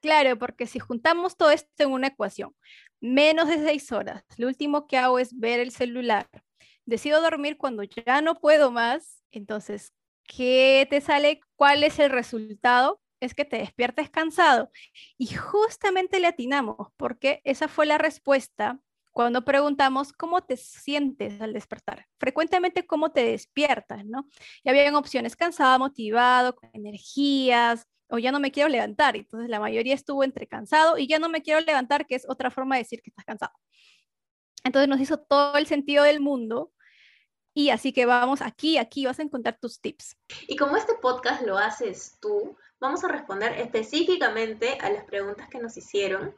Claro, 0.00 0.38
porque 0.38 0.66
si 0.66 0.78
juntamos 0.78 1.36
todo 1.36 1.50
esto 1.50 1.82
en 1.82 1.92
una 1.92 2.08
ecuación, 2.08 2.54
menos 3.00 3.48
de 3.48 3.58
6 3.58 3.92
horas, 3.92 4.24
lo 4.36 4.46
último 4.46 4.86
que 4.86 4.96
hago 4.96 5.18
es 5.18 5.38
ver 5.38 5.60
el 5.60 5.72
celular. 5.72 6.26
Decido 6.86 7.20
dormir 7.20 7.56
cuando 7.58 7.82
ya 7.82 8.22
no 8.22 8.34
puedo 8.36 8.70
más, 8.70 9.22
entonces, 9.30 9.92
¿qué 10.24 10.86
te 10.88 11.00
sale? 11.00 11.40
¿Cuál 11.56 11.84
es 11.84 11.98
el 11.98 12.10
resultado? 12.10 13.00
Es 13.20 13.34
que 13.34 13.44
te 13.44 13.58
despiertes 13.58 14.10
cansado. 14.10 14.70
Y 15.18 15.28
justamente 15.28 16.20
le 16.20 16.28
atinamos, 16.28 16.88
porque 16.96 17.40
esa 17.44 17.68
fue 17.68 17.86
la 17.86 17.98
respuesta 17.98 18.80
cuando 19.12 19.44
preguntamos 19.44 20.12
cómo 20.12 20.40
te 20.42 20.56
sientes 20.56 21.40
al 21.40 21.52
despertar. 21.52 22.06
Frecuentemente, 22.18 22.86
cómo 22.86 23.10
te 23.10 23.24
despiertas, 23.24 24.04
¿no? 24.04 24.28
Y 24.62 24.70
habían 24.70 24.94
opciones 24.94 25.36
cansado, 25.36 25.78
motivado, 25.78 26.54
con 26.54 26.70
energías, 26.72 27.86
o 28.08 28.18
ya 28.18 28.32
no 28.32 28.40
me 28.40 28.50
quiero 28.50 28.68
levantar. 28.68 29.16
Entonces, 29.16 29.48
la 29.48 29.60
mayoría 29.60 29.94
estuvo 29.94 30.24
entre 30.24 30.46
cansado 30.46 30.98
y 30.98 31.06
ya 31.06 31.18
no 31.18 31.28
me 31.28 31.42
quiero 31.42 31.60
levantar, 31.60 32.06
que 32.06 32.16
es 32.16 32.28
otra 32.28 32.50
forma 32.50 32.76
de 32.76 32.82
decir 32.82 33.02
que 33.02 33.10
estás 33.10 33.24
cansado. 33.24 33.52
Entonces, 34.64 34.88
nos 34.88 35.00
hizo 35.00 35.18
todo 35.18 35.56
el 35.56 35.66
sentido 35.66 36.04
del 36.04 36.20
mundo. 36.20 36.72
Y 37.52 37.70
así 37.70 37.92
que 37.92 38.06
vamos 38.06 38.42
aquí, 38.42 38.78
aquí 38.78 39.06
vas 39.06 39.18
a 39.18 39.22
encontrar 39.22 39.58
tus 39.60 39.80
tips. 39.80 40.16
Y 40.46 40.56
como 40.56 40.76
este 40.76 40.94
podcast 40.94 41.42
lo 41.42 41.58
haces 41.58 42.16
tú, 42.20 42.56
vamos 42.80 43.04
a 43.04 43.08
responder 43.08 43.52
específicamente 43.60 44.78
a 44.80 44.90
las 44.90 45.04
preguntas 45.04 45.48
que 45.48 45.58
nos 45.58 45.76
hicieron 45.76 46.34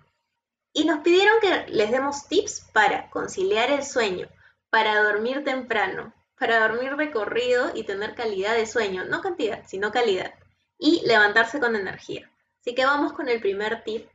y 0.72 0.84
nos 0.84 1.00
pidieron 1.00 1.40
que 1.40 1.66
les 1.68 1.90
demos 1.90 2.26
tips 2.28 2.68
para 2.72 3.08
conciliar 3.10 3.70
el 3.70 3.84
sueño, 3.84 4.28
para 4.70 5.02
dormir 5.02 5.44
temprano, 5.44 6.12
para 6.38 6.66
dormir 6.66 6.96
de 6.96 7.12
corrido 7.12 7.70
y 7.74 7.84
tener 7.84 8.14
calidad 8.14 8.54
de 8.54 8.66
sueño, 8.66 9.04
no 9.04 9.20
cantidad, 9.20 9.64
sino 9.66 9.92
calidad, 9.92 10.34
y 10.78 11.06
levantarse 11.06 11.60
con 11.60 11.76
energía. 11.76 12.30
Así 12.60 12.74
que 12.74 12.84
vamos 12.84 13.12
con 13.12 13.28
el 13.28 13.40
primer 13.40 13.84
tip. 13.84 14.08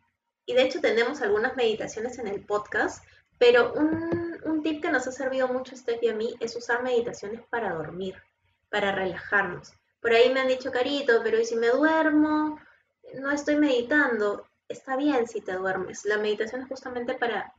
Y 0.45 0.53
de 0.53 0.63
hecho 0.63 0.81
tenemos 0.81 1.21
algunas 1.21 1.55
meditaciones 1.55 2.17
en 2.19 2.27
el 2.27 2.43
podcast, 2.45 3.03
pero 3.37 3.73
un, 3.73 4.39
un 4.43 4.63
tip 4.63 4.81
que 4.81 4.91
nos 4.91 5.07
ha 5.07 5.11
servido 5.11 5.47
mucho 5.47 5.75
a 5.75 5.77
Steph 5.77 6.01
y 6.01 6.09
a 6.09 6.15
mí 6.15 6.35
es 6.39 6.55
usar 6.55 6.81
meditaciones 6.81 7.41
para 7.49 7.73
dormir, 7.73 8.15
para 8.69 8.91
relajarnos. 8.91 9.73
Por 10.01 10.11
ahí 10.11 10.31
me 10.31 10.41
han 10.41 10.47
dicho, 10.47 10.71
Carito, 10.71 11.21
pero 11.23 11.39
¿y 11.39 11.45
si 11.45 11.55
me 11.55 11.69
duermo? 11.69 12.59
No 13.15 13.31
estoy 13.31 13.55
meditando. 13.55 14.47
Está 14.67 14.95
bien 14.95 15.27
si 15.27 15.41
te 15.41 15.53
duermes. 15.53 16.05
La 16.05 16.17
meditación 16.17 16.61
es 16.61 16.67
justamente 16.67 17.13
para 17.15 17.53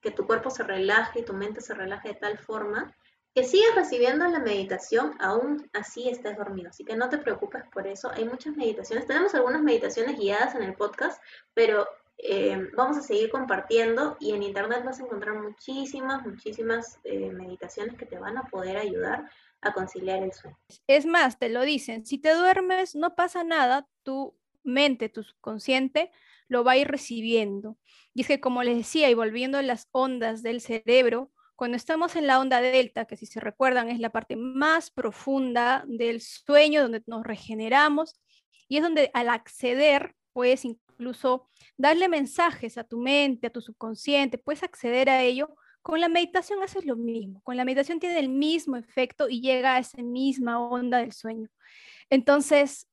que 0.00 0.10
tu 0.10 0.26
cuerpo 0.26 0.50
se 0.50 0.62
relaje 0.62 1.20
y 1.20 1.24
tu 1.24 1.32
mente 1.32 1.60
se 1.60 1.74
relaje 1.74 2.08
de 2.08 2.14
tal 2.14 2.38
forma 2.38 2.94
que 3.34 3.42
sigas 3.42 3.74
recibiendo 3.74 4.28
la 4.28 4.38
meditación 4.38 5.16
aún 5.18 5.68
así 5.72 6.08
estés 6.08 6.36
dormido. 6.36 6.70
Así 6.70 6.84
que 6.84 6.94
no 6.94 7.08
te 7.08 7.18
preocupes 7.18 7.64
por 7.72 7.86
eso. 7.86 8.10
Hay 8.12 8.24
muchas 8.24 8.56
meditaciones. 8.56 9.06
Tenemos 9.06 9.34
algunas 9.34 9.60
meditaciones 9.60 10.16
guiadas 10.16 10.54
en 10.54 10.62
el 10.62 10.74
podcast, 10.74 11.20
pero 11.52 11.88
eh, 12.18 12.70
vamos 12.76 12.96
a 12.96 13.02
seguir 13.02 13.30
compartiendo 13.30 14.16
y 14.20 14.32
en 14.32 14.44
internet 14.44 14.84
vas 14.84 15.00
a 15.00 15.02
encontrar 15.02 15.34
muchísimas, 15.34 16.24
muchísimas 16.24 17.00
eh, 17.02 17.30
meditaciones 17.32 17.96
que 17.96 18.06
te 18.06 18.18
van 18.18 18.38
a 18.38 18.44
poder 18.44 18.76
ayudar 18.76 19.28
a 19.64 19.72
conciliar 19.72 20.22
el 20.22 20.32
sueño. 20.32 20.58
Es 20.86 21.06
más, 21.06 21.38
te 21.38 21.48
lo 21.48 21.62
dicen, 21.62 22.06
si 22.06 22.18
te 22.18 22.34
duermes 22.34 22.94
no 22.94 23.14
pasa 23.14 23.44
nada, 23.44 23.86
tu 24.02 24.36
mente, 24.62 25.08
tu 25.08 25.22
subconsciente 25.22 26.10
lo 26.48 26.64
va 26.64 26.72
a 26.72 26.76
ir 26.76 26.88
recibiendo. 26.88 27.78
Y 28.14 28.22
es 28.22 28.26
que 28.26 28.40
como 28.40 28.62
les 28.62 28.76
decía, 28.76 29.10
y 29.10 29.14
volviendo 29.14 29.58
a 29.58 29.62
las 29.62 29.88
ondas 29.92 30.42
del 30.42 30.60
cerebro, 30.60 31.32
cuando 31.56 31.76
estamos 31.76 32.16
en 32.16 32.26
la 32.26 32.40
onda 32.40 32.60
delta, 32.60 33.04
que 33.04 33.16
si 33.16 33.26
se 33.26 33.40
recuerdan 33.40 33.88
es 33.88 34.00
la 34.00 34.10
parte 34.10 34.36
más 34.36 34.90
profunda 34.90 35.84
del 35.86 36.20
sueño, 36.20 36.82
donde 36.82 37.02
nos 37.06 37.24
regeneramos, 37.24 38.20
y 38.68 38.78
es 38.78 38.82
donde 38.82 39.10
al 39.14 39.28
acceder 39.28 40.14
puedes 40.32 40.64
incluso 40.64 41.48
darle 41.76 42.08
mensajes 42.08 42.76
a 42.76 42.84
tu 42.84 42.98
mente, 42.98 43.46
a 43.46 43.50
tu 43.50 43.60
subconsciente, 43.60 44.38
puedes 44.38 44.62
acceder 44.62 45.08
a 45.08 45.22
ello 45.22 45.56
con 45.84 46.00
la 46.00 46.08
meditación 46.08 46.62
haces 46.62 46.86
lo 46.86 46.96
mismo, 46.96 47.42
con 47.42 47.58
la 47.58 47.64
meditación 47.66 48.00
tiene 48.00 48.18
el 48.18 48.30
mismo 48.30 48.76
efecto 48.76 49.28
y 49.28 49.42
llega 49.42 49.74
a 49.74 49.80
esa 49.80 50.02
misma 50.02 50.58
onda 50.58 50.96
del 50.96 51.12
sueño. 51.12 51.50
Entonces, 52.08 52.88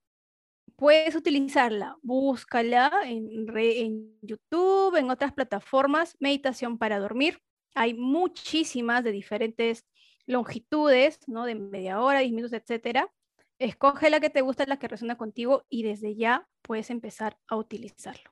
puedes 0.75 1.15
utilizarla, 1.15 1.95
búscala 2.01 2.91
en, 3.05 4.19
YouTube, 4.21 4.98
en 4.98 5.10
otras 5.10 5.31
plataformas, 5.31 6.17
meditación 6.19 6.77
para 6.77 7.00
dormir. 7.00 7.39
Hay 7.75 7.93
muchísimas 7.93 9.05
de 9.05 9.13
diferentes 9.13 9.86
longitudes, 10.25 11.19
¿no? 11.27 11.45
De 11.45 11.55
media 11.55 12.01
hora, 12.01 12.19
10 12.19 12.33
minutos, 12.33 12.60
etcétera. 12.60 13.10
Escoge 13.57 14.10
la 14.10 14.19
que 14.19 14.29
te 14.29 14.41
gusta, 14.41 14.65
la 14.65 14.79
que 14.79 14.89
resuena 14.89 15.17
contigo 15.17 15.63
y 15.69 15.83
desde 15.83 16.17
ya 16.17 16.45
puedes 16.62 16.89
empezar 16.89 17.38
a 17.48 17.55
utilizarlo. 17.55 18.31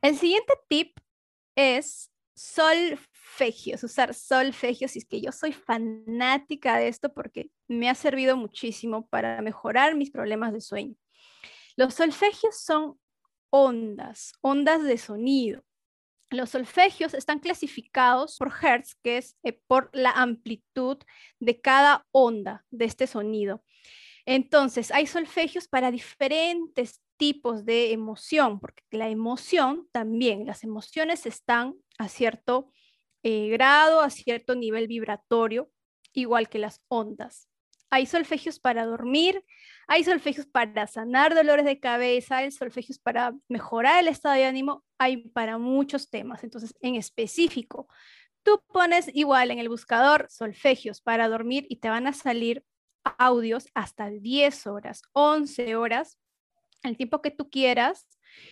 El 0.00 0.16
siguiente 0.16 0.54
tip 0.70 0.96
es 1.54 2.10
solfegios, 2.38 3.82
usar 3.82 4.14
solfegios, 4.14 4.94
y 4.94 5.00
es 5.00 5.04
que 5.04 5.20
yo 5.20 5.32
soy 5.32 5.52
fanática 5.52 6.78
de 6.78 6.88
esto 6.88 7.12
porque 7.12 7.50
me 7.66 7.90
ha 7.90 7.94
servido 7.94 8.36
muchísimo 8.36 9.08
para 9.08 9.42
mejorar 9.42 9.96
mis 9.96 10.10
problemas 10.10 10.52
de 10.52 10.60
sueño. 10.60 10.94
Los 11.76 11.94
solfegios 11.94 12.60
son 12.60 12.98
ondas, 13.50 14.32
ondas 14.40 14.84
de 14.84 14.98
sonido. 14.98 15.64
Los 16.30 16.50
solfegios 16.50 17.14
están 17.14 17.38
clasificados 17.38 18.36
por 18.38 18.52
Hertz, 18.62 18.94
que 19.02 19.18
es 19.18 19.36
eh, 19.42 19.58
por 19.66 19.90
la 19.92 20.10
amplitud 20.10 20.98
de 21.40 21.60
cada 21.60 22.06
onda 22.10 22.66
de 22.70 22.84
este 22.84 23.06
sonido. 23.06 23.64
Entonces, 24.26 24.90
hay 24.90 25.06
solfegios 25.06 25.68
para 25.68 25.90
diferentes 25.90 27.00
tipos 27.18 27.66
de 27.66 27.92
emoción, 27.92 28.60
porque 28.60 28.82
la 28.90 29.08
emoción 29.08 29.86
también, 29.92 30.46
las 30.46 30.64
emociones 30.64 31.26
están 31.26 31.74
a 31.98 32.08
cierto 32.08 32.70
eh, 33.22 33.48
grado, 33.48 34.00
a 34.00 34.08
cierto 34.08 34.54
nivel 34.54 34.86
vibratorio, 34.86 35.70
igual 36.14 36.48
que 36.48 36.58
las 36.58 36.80
ondas. 36.88 37.48
Hay 37.90 38.06
solfegios 38.06 38.60
para 38.60 38.86
dormir, 38.86 39.44
hay 39.86 40.04
solfegios 40.04 40.46
para 40.46 40.86
sanar 40.86 41.34
dolores 41.34 41.64
de 41.64 41.80
cabeza, 41.80 42.38
hay 42.38 42.50
solfegios 42.50 42.98
para 42.98 43.34
mejorar 43.48 44.00
el 44.00 44.08
estado 44.08 44.34
de 44.34 44.44
ánimo, 44.44 44.84
hay 44.98 45.28
para 45.28 45.58
muchos 45.58 46.10
temas. 46.10 46.44
Entonces, 46.44 46.74
en 46.80 46.94
específico, 46.94 47.88
tú 48.42 48.62
pones 48.68 49.10
igual 49.14 49.50
en 49.50 49.58
el 49.58 49.68
buscador 49.68 50.26
solfegios 50.30 51.00
para 51.00 51.28
dormir 51.28 51.66
y 51.68 51.76
te 51.76 51.88
van 51.88 52.06
a 52.06 52.12
salir 52.12 52.64
audios 53.18 53.68
hasta 53.74 54.10
10 54.10 54.66
horas, 54.66 55.02
11 55.12 55.76
horas 55.76 56.18
el 56.82 56.96
tiempo 56.96 57.22
que 57.22 57.30
tú 57.30 57.50
quieras. 57.50 58.06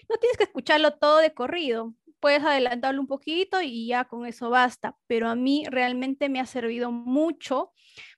No 0.08 0.16
tienes 0.16 0.36
que 0.36 0.44
escucharlo 0.44 0.94
todo 0.94 1.18
de 1.18 1.34
corrido, 1.34 1.94
puedes 2.20 2.42
adelantarlo 2.42 3.00
un 3.00 3.06
poquito 3.06 3.60
y 3.62 3.86
ya 3.86 4.04
con 4.04 4.26
eso 4.26 4.50
basta, 4.50 4.96
pero 5.06 5.28
a 5.28 5.34
mí 5.34 5.64
realmente 5.70 6.28
me 6.28 6.40
ha 6.40 6.46
servido 6.46 6.90
mucho 6.90 7.72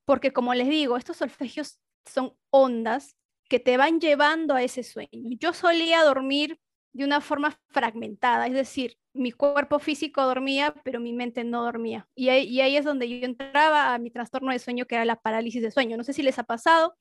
porque 0.04 0.32
como 0.32 0.54
les 0.54 0.68
digo, 0.68 0.96
estos 0.96 1.18
solfegios 1.18 1.80
son 2.06 2.34
ondas 2.50 3.16
que 3.48 3.60
te 3.60 3.76
van 3.76 4.00
llevando 4.00 4.54
a 4.54 4.62
ese 4.62 4.82
sueño. 4.82 5.10
Yo 5.38 5.52
solía 5.52 6.02
dormir 6.04 6.58
de 6.92 7.04
una 7.04 7.20
forma 7.20 7.58
fragmentada, 7.68 8.46
es 8.46 8.54
decir, 8.54 8.96
mi 9.12 9.32
cuerpo 9.32 9.78
físico 9.78 10.24
dormía, 10.24 10.74
pero 10.84 11.00
mi 11.00 11.12
mente 11.12 11.44
no 11.44 11.62
dormía. 11.62 12.08
Y 12.14 12.28
ahí, 12.28 12.44
y 12.44 12.60
ahí 12.60 12.76
es 12.76 12.84
donde 12.84 13.08
yo 13.08 13.24
entraba 13.26 13.94
a 13.94 13.98
mi 13.98 14.10
trastorno 14.10 14.52
de 14.52 14.58
sueño, 14.58 14.86
que 14.86 14.94
era 14.94 15.04
la 15.04 15.20
parálisis 15.20 15.62
de 15.62 15.70
sueño. 15.70 15.96
No 15.96 16.04
sé 16.04 16.12
si 16.12 16.22
les 16.22 16.38
ha 16.38 16.44
pasado, 16.44 16.96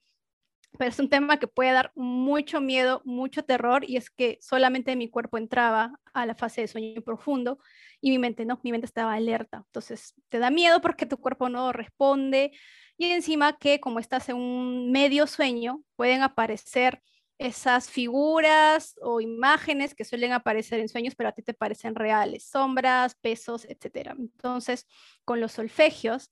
pero 0.77 0.89
es 0.89 1.00
un 1.00 1.10
tema 1.10 1.38
que 1.38 1.48
puede 1.48 1.72
dar 1.72 1.91
mucho 1.96 2.62
miedo, 2.62 3.01
mucho 3.05 3.43
terror, 3.43 3.84
y 3.88 3.98
es 3.98 4.10
que 4.10 4.38
solamente 4.41 4.96
mi 4.96 5.10
cuerpo 5.10 5.38
entraba 5.38 6.00
a 6.13 6.25
la 6.25 6.36
fase 6.36 6.62
de 6.62 6.67
sueño 6.67 7.01
profundo 7.01 7.60
y 8.01 8.12
mi 8.12 8.19
mente 8.19 8.46
no, 8.46 8.60
mi 8.63 8.72
mente 8.72 8.86
estaba 8.86 9.13
alerta. 9.13 9.63
Entonces 9.65 10.13
te 10.29 10.39
da 10.39 10.50
miedo 10.50 10.81
porque 10.81 11.05
tu 11.05 11.17
cuerpo 11.17 11.50
no 11.50 11.72
responde 11.74 12.51
y 12.98 13.12
encima 13.12 13.57
que 13.57 13.79
como 13.79 14.00
estás 14.00 14.27
en 14.29 14.38
un 14.38 14.91
medio 14.91 15.27
sueño, 15.27 15.84
pueden 15.96 16.24
aparecer 16.24 17.01
esas 17.38 17.89
figuras 17.89 18.96
o 19.01 19.22
imágenes 19.22 19.93
que 19.93 20.05
suelen 20.05 20.31
aparecer 20.31 20.79
en 20.79 20.89
sueños, 20.89 21.13
pero 21.15 21.29
a 21.29 21.34
ti 21.34 21.43
te 21.43 21.53
parecen 21.53 21.93
reales, 21.93 22.50
sombras, 22.50 23.15
pesos, 23.15 23.65
etc. 23.65 24.15
Entonces, 24.17 24.88
con 25.24 25.39
los 25.39 25.51
solfegios, 25.51 26.31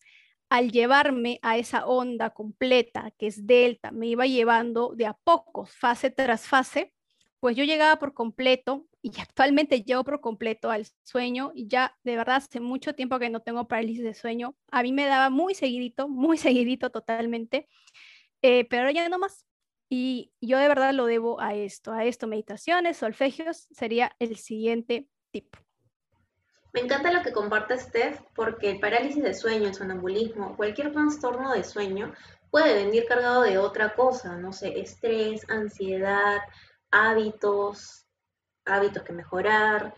al 0.50 0.72
llevarme 0.72 1.40
a 1.42 1.58
esa 1.58 1.86
onda 1.88 2.32
completa 2.32 3.12
que 3.18 3.28
es 3.28 3.46
delta, 3.48 3.92
me 3.92 4.08
iba 4.08 4.25
llevando 4.25 4.94
de 4.96 5.06
a 5.08 5.14
pocos, 5.14 5.72
fase 5.75 6.10
tras 6.10 6.48
fase, 6.48 6.94
pues 7.40 7.56
yo 7.56 7.64
llegaba 7.64 8.00
por 8.00 8.14
completo 8.14 8.88
y 9.02 9.12
actualmente 9.22 9.84
llego 9.84 10.04
por 10.04 10.22
completo 10.22 10.72
al 10.72 10.88
sueño 11.04 11.52
y 11.54 11.68
ya 11.68 11.96
de 12.04 12.16
verdad 12.16 12.38
hace 12.38 12.60
mucho 12.60 12.96
tiempo 12.96 13.20
que 13.20 13.30
no 13.30 13.42
tengo 13.42 13.68
parálisis 13.68 14.04
de 14.04 14.14
sueño. 14.14 14.56
A 14.72 14.84
mí 14.84 14.92
me 14.92 15.06
daba 15.06 15.30
muy 15.30 15.54
seguidito, 15.56 16.08
muy 16.08 16.38
seguidito 16.40 16.90
totalmente, 16.90 17.68
eh, 18.42 18.66
pero 18.66 18.90
ya 18.92 19.10
no 19.10 19.20
más. 19.20 19.46
Y 19.90 20.32
yo 20.42 20.58
de 20.58 20.68
verdad 20.68 20.94
lo 20.94 21.06
debo 21.06 21.40
a 21.40 21.54
esto, 21.54 21.94
a 21.94 22.06
esto, 22.06 22.28
meditaciones, 22.28 22.98
solfegios, 22.98 23.68
sería 23.72 24.16
el 24.20 24.38
siguiente 24.38 25.08
tipo. 25.32 25.64
Me 26.75 26.82
encanta 26.82 27.10
lo 27.10 27.24
que 27.24 27.32
comparte 27.32 27.79
Steph 27.79 28.20
porque 28.36 28.70
el 28.70 28.82
parálisis 28.82 29.24
de 29.24 29.34
sueño, 29.34 29.70
el 29.70 29.74
sonambulismo, 29.74 30.58
cualquier 30.58 30.91
trastorno 30.91 31.53
de 31.53 31.63
sueño 31.63 32.13
puede 32.51 32.74
venir 32.74 33.05
cargado 33.08 33.44
de 33.44 33.58
otra 33.58 33.96
cosa, 33.96 34.36
no 34.36 34.51
sé, 34.51 34.77
estrés, 34.82 35.50
ansiedad, 35.50 36.41
hábitos, 36.91 38.05
hábitos 38.65 39.03
que 39.03 39.13
mejorar 39.13 39.96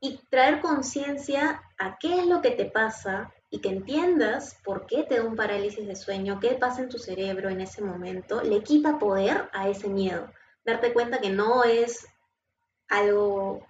y 0.00 0.18
traer 0.28 0.60
conciencia 0.60 1.62
a 1.78 1.98
qué 1.98 2.18
es 2.18 2.26
lo 2.26 2.42
que 2.42 2.50
te 2.50 2.64
pasa 2.64 3.32
y 3.48 3.60
que 3.60 3.68
entiendas 3.68 4.58
por 4.64 4.86
qué 4.86 5.04
te 5.04 5.18
da 5.18 5.24
un 5.24 5.36
parálisis 5.36 5.86
de 5.86 5.94
sueño, 5.94 6.40
qué 6.40 6.54
pasa 6.54 6.82
en 6.82 6.88
tu 6.88 6.98
cerebro 6.98 7.48
en 7.48 7.60
ese 7.60 7.80
momento, 7.80 8.42
le 8.42 8.64
quita 8.64 8.98
poder 8.98 9.48
a 9.52 9.68
ese 9.68 9.88
miedo. 9.88 10.32
Darte 10.64 10.92
cuenta 10.92 11.20
que 11.20 11.30
no 11.30 11.62
es 11.62 12.08
algo 12.88 13.69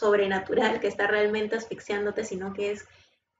sobrenatural 0.00 0.80
que 0.80 0.88
está 0.88 1.06
realmente 1.06 1.56
asfixiándote, 1.56 2.24
sino 2.24 2.52
que 2.54 2.72
es 2.72 2.88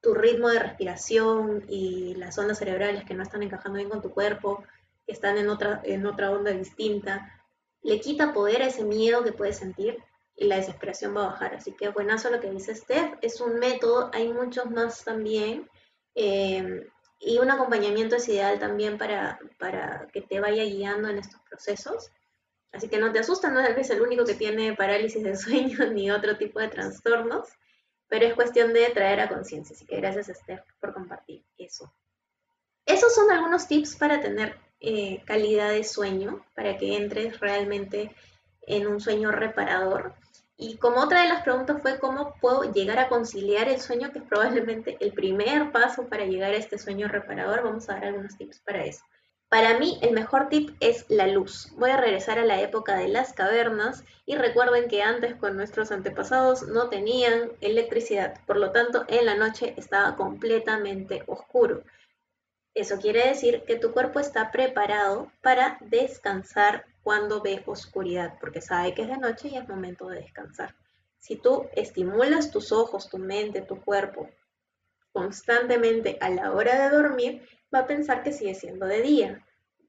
tu 0.00 0.14
ritmo 0.14 0.48
de 0.48 0.58
respiración 0.58 1.64
y 1.68 2.14
las 2.14 2.38
ondas 2.38 2.58
cerebrales 2.58 3.04
que 3.04 3.14
no 3.14 3.22
están 3.22 3.42
encajando 3.42 3.78
bien 3.78 3.90
con 3.90 4.02
tu 4.02 4.10
cuerpo, 4.10 4.62
que 5.06 5.12
están 5.12 5.38
en 5.38 5.48
otra, 5.48 5.80
en 5.84 6.06
otra 6.06 6.30
onda 6.30 6.50
distinta, 6.52 7.34
le 7.82 7.98
quita 8.00 8.32
poder 8.32 8.62
a 8.62 8.66
ese 8.66 8.84
miedo 8.84 9.24
que 9.24 9.32
puedes 9.32 9.56
sentir 9.56 9.98
y 10.36 10.46
la 10.46 10.56
desesperación 10.56 11.16
va 11.16 11.24
a 11.24 11.30
bajar. 11.30 11.54
Así 11.54 11.72
que 11.72 11.88
buenazo 11.88 12.30
lo 12.30 12.40
que 12.40 12.50
dice 12.50 12.74
Steph, 12.74 13.14
es 13.22 13.40
un 13.40 13.58
método, 13.58 14.10
hay 14.12 14.32
muchos 14.32 14.70
más 14.70 15.02
también, 15.02 15.68
eh, 16.14 16.86
y 17.18 17.38
un 17.38 17.50
acompañamiento 17.50 18.16
es 18.16 18.28
ideal 18.28 18.58
también 18.58 18.96
para, 18.96 19.38
para 19.58 20.08
que 20.12 20.22
te 20.22 20.40
vaya 20.40 20.64
guiando 20.64 21.08
en 21.08 21.18
estos 21.18 21.40
procesos. 21.48 22.10
Así 22.72 22.88
que 22.88 22.98
no 22.98 23.12
te 23.12 23.18
asustan, 23.18 23.54
no 23.54 23.60
eres 23.60 23.90
el 23.90 24.00
único 24.00 24.24
que 24.24 24.34
tiene 24.34 24.74
parálisis 24.74 25.22
de 25.22 25.36
sueño 25.36 25.86
ni 25.92 26.10
otro 26.10 26.36
tipo 26.36 26.60
de 26.60 26.68
trastornos 26.68 27.48
pero 28.10 28.26
es 28.26 28.34
cuestión 28.34 28.74
de 28.74 28.90
traer 28.90 29.20
a 29.20 29.28
conciencia. 29.28 29.74
Así 29.74 29.86
que 29.86 29.96
gracias, 29.96 30.28
Esther, 30.28 30.64
por 30.80 30.92
compartir 30.92 31.44
eso. 31.56 31.90
Esos 32.84 33.14
son 33.14 33.30
algunos 33.30 33.68
tips 33.68 33.94
para 33.96 34.20
tener 34.20 34.56
eh, 34.80 35.22
calidad 35.24 35.70
de 35.70 35.84
sueño, 35.84 36.44
para 36.54 36.76
que 36.76 36.96
entres 36.96 37.38
realmente 37.38 38.14
en 38.62 38.88
un 38.88 39.00
sueño 39.00 39.30
reparador. 39.30 40.14
Y 40.56 40.76
como 40.76 41.00
otra 41.00 41.22
de 41.22 41.28
las 41.28 41.42
preguntas 41.42 41.80
fue 41.80 42.00
cómo 42.00 42.34
puedo 42.40 42.70
llegar 42.72 42.98
a 42.98 43.08
conciliar 43.08 43.68
el 43.68 43.80
sueño, 43.80 44.10
que 44.12 44.18
es 44.18 44.24
probablemente 44.24 44.98
el 45.00 45.12
primer 45.12 45.70
paso 45.70 46.08
para 46.08 46.24
llegar 46.24 46.50
a 46.50 46.56
este 46.56 46.78
sueño 46.78 47.06
reparador, 47.06 47.62
vamos 47.62 47.88
a 47.88 47.94
dar 47.94 48.06
algunos 48.06 48.36
tips 48.36 48.60
para 48.60 48.84
eso. 48.84 49.04
Para 49.50 49.76
mí 49.80 49.98
el 50.00 50.12
mejor 50.12 50.48
tip 50.48 50.70
es 50.78 51.06
la 51.08 51.26
luz. 51.26 51.72
Voy 51.76 51.90
a 51.90 51.96
regresar 51.96 52.38
a 52.38 52.44
la 52.44 52.60
época 52.60 52.96
de 52.96 53.08
las 53.08 53.32
cavernas 53.32 54.04
y 54.24 54.36
recuerden 54.36 54.86
que 54.86 55.02
antes 55.02 55.34
con 55.34 55.56
nuestros 55.56 55.90
antepasados 55.90 56.62
no 56.68 56.88
tenían 56.88 57.50
electricidad, 57.60 58.40
por 58.46 58.58
lo 58.58 58.70
tanto 58.70 59.04
en 59.08 59.26
la 59.26 59.34
noche 59.34 59.74
estaba 59.76 60.14
completamente 60.14 61.24
oscuro. 61.26 61.82
Eso 62.74 63.00
quiere 63.00 63.26
decir 63.26 63.64
que 63.66 63.74
tu 63.74 63.90
cuerpo 63.90 64.20
está 64.20 64.52
preparado 64.52 65.32
para 65.42 65.78
descansar 65.80 66.86
cuando 67.02 67.42
ve 67.42 67.64
oscuridad, 67.66 68.38
porque 68.40 68.60
sabe 68.60 68.94
que 68.94 69.02
es 69.02 69.08
de 69.08 69.18
noche 69.18 69.48
y 69.48 69.56
es 69.56 69.68
momento 69.68 70.06
de 70.08 70.20
descansar. 70.20 70.76
Si 71.18 71.34
tú 71.34 71.68
estimulas 71.74 72.52
tus 72.52 72.70
ojos, 72.70 73.08
tu 73.08 73.18
mente, 73.18 73.62
tu 73.62 73.82
cuerpo 73.82 74.28
constantemente 75.12 76.18
a 76.20 76.30
la 76.30 76.52
hora 76.52 76.84
de 76.84 76.96
dormir, 76.96 77.48
va 77.74 77.80
a 77.80 77.86
pensar 77.86 78.22
que 78.22 78.32
sigue 78.32 78.54
siendo 78.54 78.86
de 78.86 79.02
día. 79.02 79.46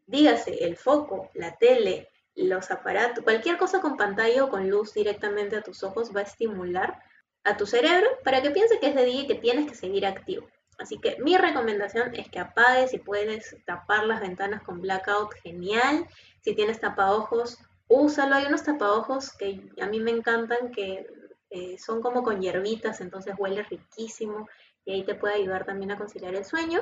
Dígase, 0.07 0.63
el 0.63 0.75
foco, 0.77 1.29
la 1.33 1.57
tele, 1.57 2.09
los 2.35 2.71
aparatos, 2.71 3.23
cualquier 3.23 3.57
cosa 3.57 3.81
con 3.81 3.97
pantalla 3.97 4.45
o 4.45 4.49
con 4.49 4.69
luz 4.69 4.93
directamente 4.93 5.57
a 5.57 5.61
tus 5.61 5.83
ojos 5.83 6.15
va 6.15 6.21
a 6.21 6.23
estimular 6.23 7.01
a 7.43 7.57
tu 7.57 7.65
cerebro 7.65 8.07
para 8.23 8.41
que 8.41 8.51
piense 8.51 8.79
que 8.79 8.87
es 8.87 8.95
de 8.95 9.05
día 9.05 9.21
y 9.21 9.27
que 9.27 9.35
tienes 9.35 9.67
que 9.67 9.75
seguir 9.75 10.05
activo. 10.05 10.47
Así 10.77 10.99
que 10.99 11.17
mi 11.19 11.37
recomendación 11.37 12.15
es 12.15 12.29
que 12.29 12.39
apagues 12.39 12.91
si 12.91 12.97
puedes 12.97 13.55
tapar 13.65 14.05
las 14.05 14.19
ventanas 14.19 14.63
con 14.63 14.81
blackout, 14.81 15.33
genial. 15.43 16.07
Si 16.41 16.55
tienes 16.55 16.79
tapaojos, 16.79 17.59
úsalo. 17.87 18.35
Hay 18.35 18.45
unos 18.45 18.63
tapaojos 18.63 19.31
que 19.33 19.69
a 19.79 19.85
mí 19.85 19.99
me 19.99 20.11
encantan 20.11 20.71
que 20.71 21.05
eh, 21.51 21.77
son 21.77 22.01
como 22.01 22.23
con 22.23 22.41
hierbitas, 22.41 23.01
entonces 23.01 23.35
huele 23.37 23.61
riquísimo 23.63 24.47
y 24.85 24.93
ahí 24.93 25.03
te 25.03 25.15
puede 25.15 25.35
ayudar 25.35 25.65
también 25.65 25.91
a 25.91 25.97
conciliar 25.97 26.33
el 26.33 26.45
sueño. 26.45 26.81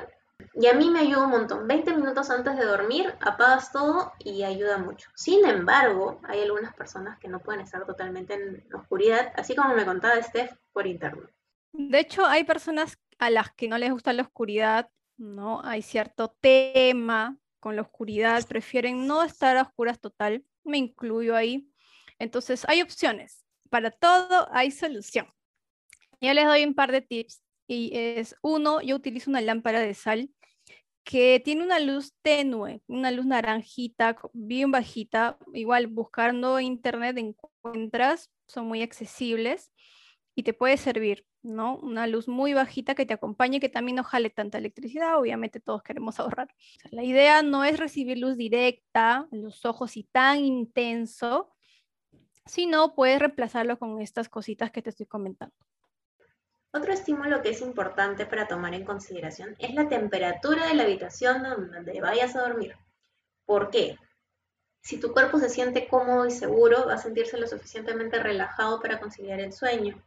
Y 0.54 0.66
a 0.66 0.74
mí 0.74 0.90
me 0.90 1.00
ayuda 1.00 1.24
un 1.24 1.30
montón. 1.30 1.66
20 1.66 1.94
minutos 1.96 2.30
antes 2.30 2.56
de 2.56 2.64
dormir, 2.64 3.14
apagas 3.20 3.72
todo 3.72 4.12
y 4.18 4.42
ayuda 4.42 4.78
mucho. 4.78 5.10
Sin 5.14 5.46
embargo, 5.46 6.20
hay 6.24 6.42
algunas 6.42 6.74
personas 6.74 7.18
que 7.18 7.28
no 7.28 7.40
pueden 7.40 7.60
estar 7.60 7.84
totalmente 7.86 8.34
en 8.34 8.66
oscuridad, 8.74 9.32
así 9.36 9.54
como 9.54 9.74
me 9.74 9.84
contaba 9.84 10.20
Steph 10.22 10.52
por 10.72 10.86
internet. 10.86 11.30
De 11.72 12.00
hecho, 12.00 12.26
hay 12.26 12.44
personas 12.44 12.98
a 13.18 13.30
las 13.30 13.52
que 13.52 13.68
no 13.68 13.78
les 13.78 13.92
gusta 13.92 14.12
la 14.12 14.22
oscuridad, 14.22 14.90
¿no? 15.16 15.60
Hay 15.64 15.82
cierto 15.82 16.36
tema 16.40 17.36
con 17.60 17.76
la 17.76 17.82
oscuridad, 17.82 18.46
prefieren 18.46 19.06
no 19.06 19.22
estar 19.22 19.56
a 19.56 19.62
oscuras 19.62 20.00
total, 20.00 20.44
me 20.64 20.78
incluyo 20.78 21.36
ahí. 21.36 21.70
Entonces, 22.18 22.64
hay 22.68 22.82
opciones. 22.82 23.44
Para 23.68 23.90
todo 23.90 24.48
hay 24.52 24.70
solución. 24.70 25.26
Yo 26.20 26.34
les 26.34 26.46
doy 26.46 26.64
un 26.64 26.74
par 26.74 26.92
de 26.92 27.00
tips 27.00 27.42
y 27.70 27.92
es 27.94 28.34
uno, 28.42 28.80
yo 28.80 28.96
utilizo 28.96 29.30
una 29.30 29.40
lámpara 29.40 29.78
de 29.78 29.94
sal 29.94 30.28
que 31.04 31.40
tiene 31.44 31.62
una 31.62 31.78
luz 31.78 32.12
tenue, 32.20 32.82
una 32.88 33.12
luz 33.12 33.26
naranjita, 33.26 34.18
bien 34.32 34.72
bajita, 34.72 35.38
igual 35.54 35.86
buscando 35.86 36.58
internet 36.58 37.16
encuentras, 37.18 38.28
son 38.48 38.66
muy 38.66 38.82
accesibles 38.82 39.72
y 40.34 40.42
te 40.42 40.52
puede 40.52 40.78
servir, 40.78 41.24
¿no? 41.42 41.76
Una 41.76 42.08
luz 42.08 42.26
muy 42.26 42.54
bajita 42.54 42.96
que 42.96 43.06
te 43.06 43.14
acompañe, 43.14 43.60
que 43.60 43.68
también 43.68 43.96
no 43.96 44.04
jale 44.04 44.30
tanta 44.30 44.58
electricidad, 44.58 45.16
obviamente 45.16 45.60
todos 45.60 45.84
queremos 45.84 46.18
ahorrar. 46.20 46.48
la 46.90 47.04
idea 47.04 47.42
no 47.42 47.62
es 47.62 47.78
recibir 47.78 48.18
luz 48.18 48.36
directa 48.36 49.28
los 49.30 49.64
ojos 49.64 49.96
y 49.96 50.04
tan 50.04 50.40
intenso, 50.40 51.52
sino 52.46 52.96
puedes 52.96 53.20
reemplazarlo 53.20 53.78
con 53.78 54.00
estas 54.00 54.28
cositas 54.28 54.72
que 54.72 54.82
te 54.82 54.90
estoy 54.90 55.06
comentando. 55.06 55.54
Otro 56.72 56.92
estímulo 56.92 57.42
que 57.42 57.50
es 57.50 57.62
importante 57.62 58.26
para 58.26 58.46
tomar 58.46 58.74
en 58.74 58.84
consideración 58.84 59.56
es 59.58 59.74
la 59.74 59.88
temperatura 59.88 60.68
de 60.68 60.74
la 60.74 60.84
habitación 60.84 61.42
donde 61.42 62.00
vayas 62.00 62.36
a 62.36 62.42
dormir. 62.42 62.76
¿Por 63.44 63.70
qué? 63.70 63.98
Si 64.80 64.98
tu 64.98 65.12
cuerpo 65.12 65.38
se 65.38 65.48
siente 65.48 65.88
cómodo 65.88 66.26
y 66.26 66.30
seguro, 66.30 66.86
va 66.86 66.94
a 66.94 66.98
sentirse 66.98 67.38
lo 67.38 67.48
suficientemente 67.48 68.20
relajado 68.20 68.80
para 68.80 69.00
conciliar 69.00 69.40
el 69.40 69.52
sueño. 69.52 70.00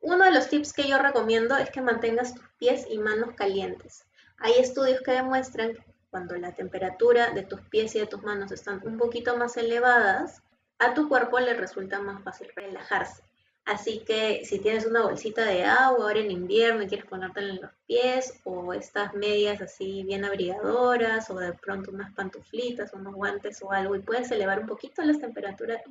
Uno 0.00 0.24
de 0.24 0.30
los 0.30 0.48
tips 0.48 0.72
que 0.72 0.88
yo 0.88 0.98
recomiendo 0.98 1.56
es 1.56 1.70
que 1.70 1.80
mantengas 1.80 2.34
tus 2.34 2.48
pies 2.58 2.86
y 2.88 2.98
manos 2.98 3.34
calientes. 3.34 4.06
Hay 4.38 4.52
estudios 4.58 5.00
que 5.02 5.10
demuestran 5.10 5.74
que 5.74 5.84
cuando 6.10 6.36
la 6.36 6.52
temperatura 6.52 7.30
de 7.30 7.42
tus 7.42 7.60
pies 7.62 7.94
y 7.96 7.98
de 7.98 8.06
tus 8.06 8.22
manos 8.22 8.52
están 8.52 8.80
un 8.84 8.96
poquito 8.96 9.36
más 9.36 9.56
elevadas, 9.56 10.42
a 10.78 10.94
tu 10.94 11.08
cuerpo 11.08 11.40
le 11.40 11.54
resulta 11.54 12.00
más 12.00 12.22
fácil 12.22 12.48
relajarse. 12.54 13.22
Así 13.66 14.04
que 14.06 14.44
si 14.44 14.60
tienes 14.60 14.86
una 14.86 15.02
bolsita 15.02 15.44
de 15.44 15.64
agua 15.64 16.04
ahora 16.04 16.20
en 16.20 16.30
invierno 16.30 16.82
y 16.82 16.86
quieres 16.86 17.06
ponértela 17.06 17.52
en 17.52 17.60
los 17.62 17.72
pies, 17.86 18.40
o 18.44 18.72
estas 18.72 19.12
medias 19.12 19.60
así 19.60 20.04
bien 20.04 20.24
abrigadoras, 20.24 21.28
o 21.30 21.34
de 21.34 21.52
pronto 21.52 21.90
unas 21.90 22.14
pantuflitas, 22.14 22.92
unos 22.92 23.14
guantes 23.14 23.60
o 23.62 23.72
algo, 23.72 23.96
y 23.96 24.02
puedes 24.02 24.30
elevar 24.30 24.60
un 24.60 24.68
poquito 24.68 25.02
la 25.02 25.18
temperatura 25.18 25.82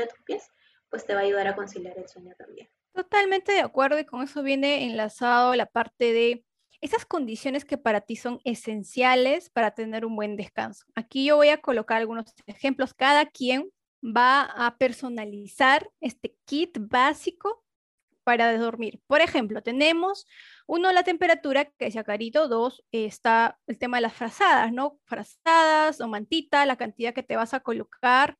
de 0.00 0.06
tus 0.08 0.18
pies, 0.24 0.50
pues 0.90 1.06
te 1.06 1.14
va 1.14 1.20
a 1.20 1.22
ayudar 1.22 1.46
a 1.46 1.54
conciliar 1.54 1.96
el 1.96 2.08
sueño 2.08 2.34
también. 2.36 2.68
Totalmente 2.92 3.52
de 3.52 3.60
acuerdo, 3.60 3.98
y 4.00 4.04
con 4.04 4.22
eso 4.22 4.42
viene 4.42 4.84
enlazado 4.84 5.54
la 5.54 5.66
parte 5.66 6.12
de 6.12 6.44
esas 6.80 7.06
condiciones 7.06 7.64
que 7.64 7.78
para 7.78 8.00
ti 8.00 8.16
son 8.16 8.40
esenciales 8.42 9.50
para 9.50 9.70
tener 9.70 10.04
un 10.04 10.16
buen 10.16 10.36
descanso. 10.36 10.84
Aquí 10.96 11.26
yo 11.26 11.36
voy 11.36 11.50
a 11.50 11.60
colocar 11.60 11.98
algunos 11.98 12.26
ejemplos. 12.46 12.92
Cada 12.92 13.26
quien 13.26 13.70
va 14.04 14.42
a 14.42 14.76
personalizar 14.76 15.88
este 16.00 16.33
kit 16.44 16.76
básico 16.80 17.64
para 18.24 18.56
dormir. 18.56 19.00
Por 19.06 19.20
ejemplo, 19.20 19.62
tenemos 19.62 20.26
uno 20.66 20.90
la 20.92 21.04
temperatura, 21.04 21.66
que 21.66 21.86
decía 21.86 22.04
Carito, 22.04 22.48
dos 22.48 22.82
está 22.90 23.58
el 23.66 23.78
tema 23.78 23.98
de 23.98 24.02
las 24.02 24.14
frazadas, 24.14 24.72
¿no? 24.72 24.98
Frazadas 25.04 26.00
o 26.00 26.08
mantita, 26.08 26.66
la 26.66 26.76
cantidad 26.76 27.14
que 27.14 27.22
te 27.22 27.36
vas 27.36 27.54
a 27.54 27.60
colocar 27.60 28.38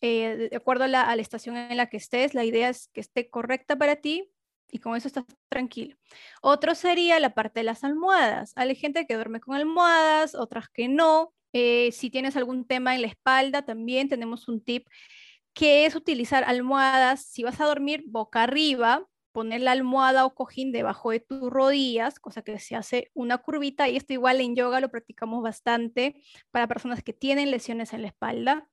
eh, 0.00 0.48
de 0.50 0.56
acuerdo 0.56 0.84
a 0.84 0.88
la, 0.88 1.14
estación 1.14 1.56
en 1.56 1.76
la 1.76 1.88
que 1.88 1.96
estés. 1.96 2.34
La 2.34 2.44
idea 2.44 2.68
es 2.68 2.88
que 2.92 3.00
esté 3.00 3.28
correcta 3.28 3.76
para 3.76 3.96
ti 3.96 4.30
y 4.70 4.78
con 4.78 4.96
eso 4.96 5.08
estás 5.08 5.24
tranquilo. 5.48 5.96
Otro 6.42 6.74
sería 6.74 7.18
la 7.20 7.34
parte 7.34 7.60
de 7.60 7.64
las 7.64 7.84
almohadas. 7.84 8.52
Hay 8.56 8.74
gente 8.76 9.06
que 9.06 9.14
duerme 9.14 9.40
con 9.40 9.56
almohadas, 9.56 10.34
otras 10.34 10.68
que 10.68 10.88
no. 10.88 11.34
Eh, 11.52 11.90
si 11.92 12.10
tienes 12.10 12.36
algún 12.36 12.66
tema 12.66 12.94
en 12.94 13.02
la 13.02 13.06
espalda, 13.06 13.64
también 13.64 14.08
tenemos 14.08 14.48
un 14.48 14.62
tip 14.62 14.86
que 15.54 15.86
es 15.86 15.94
utilizar 15.94 16.44
almohadas. 16.44 17.24
Si 17.24 17.42
vas 17.42 17.60
a 17.60 17.64
dormir 17.64 18.04
boca 18.06 18.42
arriba, 18.42 19.06
poner 19.32 19.62
la 19.62 19.72
almohada 19.72 20.26
o 20.26 20.34
cojín 20.34 20.72
debajo 20.72 21.10
de 21.10 21.20
tus 21.20 21.50
rodillas, 21.50 22.20
cosa 22.20 22.42
que 22.42 22.58
se 22.58 22.76
hace 22.76 23.10
una 23.14 23.38
curvita. 23.38 23.88
Y 23.88 23.96
esto 23.96 24.12
igual 24.12 24.40
en 24.40 24.54
yoga 24.54 24.80
lo 24.80 24.90
practicamos 24.90 25.42
bastante 25.42 26.22
para 26.50 26.68
personas 26.68 27.02
que 27.02 27.12
tienen 27.12 27.50
lesiones 27.50 27.92
en 27.92 28.02
la 28.02 28.08
espalda. 28.08 28.68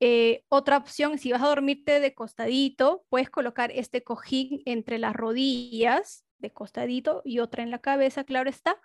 Eh, 0.00 0.44
otra 0.48 0.78
opción, 0.78 1.18
si 1.18 1.30
vas 1.30 1.42
a 1.42 1.46
dormirte 1.46 2.00
de 2.00 2.14
costadito, 2.14 3.04
puedes 3.08 3.30
colocar 3.30 3.70
este 3.70 4.02
cojín 4.02 4.62
entre 4.64 4.98
las 4.98 5.14
rodillas 5.14 6.24
de 6.38 6.52
costadito 6.52 7.22
y 7.24 7.38
otra 7.38 7.62
en 7.62 7.70
la 7.70 7.78
cabeza, 7.78 8.24
claro 8.24 8.50
está. 8.50 8.80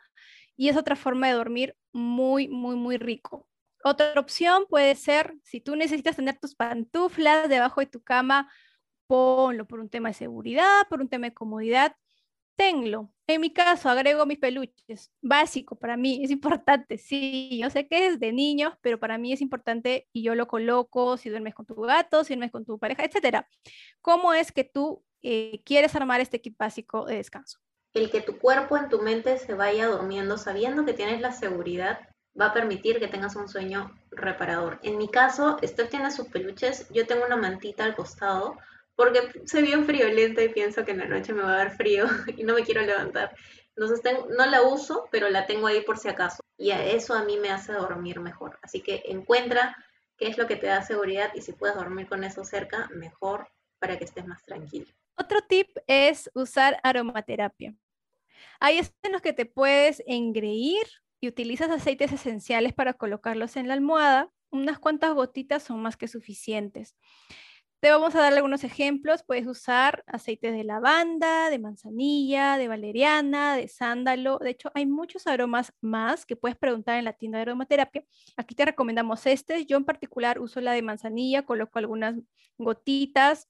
Y 0.55 0.69
es 0.69 0.77
otra 0.77 0.95
forma 0.95 1.27
de 1.27 1.33
dormir 1.33 1.75
muy, 1.91 2.47
muy, 2.47 2.75
muy 2.75 2.97
rico. 2.97 3.47
Otra 3.89 4.19
opción 4.19 4.65
puede 4.67 4.95
ser, 4.95 5.33
si 5.43 5.61
tú 5.61 5.77
necesitas 5.77 6.17
tener 6.17 6.37
tus 6.37 6.55
pantuflas 6.55 7.47
debajo 7.47 7.79
de 7.79 7.87
tu 7.87 8.03
cama, 8.03 8.51
ponlo 9.07 9.65
por 9.65 9.79
un 9.79 9.87
tema 9.87 10.09
de 10.09 10.13
seguridad, 10.13 10.85
por 10.89 10.99
un 10.99 11.07
tema 11.07 11.27
de 11.27 11.33
comodidad, 11.33 11.95
tenlo. 12.57 13.13
En 13.27 13.39
mi 13.39 13.53
caso, 13.53 13.87
agrego 13.89 14.25
mis 14.25 14.39
peluches. 14.39 15.13
Básico 15.21 15.77
para 15.77 15.95
mí, 15.95 16.19
es 16.21 16.31
importante. 16.31 16.97
Sí, 16.97 17.57
yo 17.61 17.69
sé 17.69 17.87
que 17.87 18.07
es 18.07 18.19
de 18.19 18.33
niños, 18.33 18.73
pero 18.81 18.99
para 18.99 19.17
mí 19.17 19.31
es 19.31 19.39
importante 19.39 20.09
y 20.11 20.21
yo 20.21 20.35
lo 20.35 20.49
coloco 20.49 21.15
si 21.15 21.29
duermes 21.29 21.55
con 21.55 21.65
tu 21.65 21.75
gato, 21.75 22.25
si 22.25 22.33
duermes 22.33 22.51
con 22.51 22.65
tu 22.65 22.77
pareja, 22.77 23.05
etcétera. 23.05 23.47
¿Cómo 24.01 24.33
es 24.33 24.51
que 24.51 24.65
tú 24.65 25.01
eh, 25.21 25.61
quieres 25.63 25.95
armar 25.95 26.19
este 26.19 26.41
kit 26.41 26.57
básico 26.57 27.05
de 27.05 27.15
descanso? 27.15 27.59
El 27.93 28.11
que 28.11 28.19
tu 28.19 28.37
cuerpo 28.37 28.75
en 28.75 28.89
tu 28.89 28.99
mente 28.99 29.37
se 29.37 29.53
vaya 29.53 29.87
durmiendo 29.87 30.37
sabiendo 30.37 30.83
que 30.83 30.91
tienes 30.91 31.21
la 31.21 31.31
seguridad 31.31 31.99
va 32.39 32.47
a 32.47 32.53
permitir 32.53 32.99
que 32.99 33.07
tengas 33.07 33.35
un 33.35 33.47
sueño 33.47 33.93
reparador. 34.11 34.79
En 34.83 34.97
mi 34.97 35.09
caso, 35.09 35.57
Steph 35.63 35.89
tiene 35.89 36.11
sus 36.11 36.27
peluches, 36.27 36.87
yo 36.89 37.07
tengo 37.07 37.25
una 37.25 37.35
mantita 37.35 37.83
al 37.83 37.95
costado 37.95 38.57
porque 38.95 39.43
soy 39.45 39.61
bien 39.61 39.85
friolenta 39.85 40.41
y 40.41 40.49
pienso 40.49 40.83
que 40.83 40.91
en 40.91 40.99
la 40.99 41.05
noche 41.05 41.31
me 41.33 41.43
va 41.43 41.53
a 41.53 41.57
dar 41.57 41.75
frío 41.75 42.05
y 42.35 42.43
no 42.43 42.55
me 42.55 42.63
quiero 42.63 42.81
levantar. 42.81 43.35
Entonces 43.75 44.01
no 44.35 44.45
la 44.47 44.63
uso, 44.63 45.07
pero 45.11 45.29
la 45.29 45.45
tengo 45.45 45.67
ahí 45.67 45.81
por 45.81 45.99
si 45.99 46.09
acaso. 46.09 46.41
Y 46.57 46.71
a 46.71 46.83
eso 46.83 47.13
a 47.13 47.23
mí 47.23 47.37
me 47.37 47.51
hace 47.51 47.73
dormir 47.73 48.19
mejor. 48.19 48.57
Así 48.63 48.81
que 48.81 49.03
encuentra 49.05 49.77
qué 50.17 50.27
es 50.27 50.37
lo 50.37 50.47
que 50.47 50.55
te 50.55 50.65
da 50.65 50.81
seguridad 50.81 51.31
y 51.35 51.41
si 51.41 51.53
puedes 51.53 51.75
dormir 51.75 52.07
con 52.07 52.23
eso 52.23 52.43
cerca, 52.43 52.89
mejor 52.91 53.47
para 53.79 53.99
que 53.99 54.05
estés 54.05 54.25
más 54.25 54.43
tranquilo. 54.43 54.87
Otro 55.15 55.41
tip 55.47 55.69
es 55.85 56.29
usar 56.33 56.79
aromaterapia. 56.81 57.75
Ahí 58.59 58.79
es 58.79 58.91
en 59.03 59.11
los 59.11 59.21
que 59.21 59.33
te 59.33 59.45
puedes 59.45 60.01
engreír 60.07 60.87
y 61.19 61.27
utilizas 61.27 61.69
aceites 61.69 62.11
esenciales 62.11 62.73
para 62.73 62.93
colocarlos 62.93 63.55
en 63.57 63.67
la 63.67 63.73
almohada. 63.73 64.29
Unas 64.51 64.79
cuantas 64.79 65.13
gotitas 65.13 65.63
son 65.63 65.81
más 65.81 65.97
que 65.97 66.07
suficientes. 66.07 66.95
Te 67.79 67.91
vamos 67.91 68.15
a 68.15 68.21
dar 68.21 68.33
algunos 68.33 68.63
ejemplos. 68.63 69.23
Puedes 69.23 69.45
usar 69.45 70.03
aceites 70.07 70.51
de 70.51 70.63
lavanda, 70.63 71.51
de 71.51 71.59
manzanilla, 71.59 72.57
de 72.57 72.67
valeriana, 72.67 73.55
de 73.55 73.67
sándalo. 73.67 74.39
De 74.39 74.49
hecho, 74.49 74.71
hay 74.73 74.87
muchos 74.87 75.27
aromas 75.27 75.73
más 75.79 76.25
que 76.25 76.35
puedes 76.35 76.57
preguntar 76.57 76.97
en 76.97 77.05
la 77.05 77.13
tienda 77.13 77.37
de 77.37 77.43
aromaterapia. 77.43 78.03
Aquí 78.35 78.55
te 78.55 78.65
recomendamos 78.65 79.27
este. 79.27 79.65
Yo 79.65 79.77
en 79.77 79.85
particular 79.85 80.39
uso 80.39 80.59
la 80.59 80.71
de 80.71 80.81
manzanilla, 80.81 81.45
coloco 81.45 81.77
algunas 81.77 82.15
gotitas. 82.57 83.47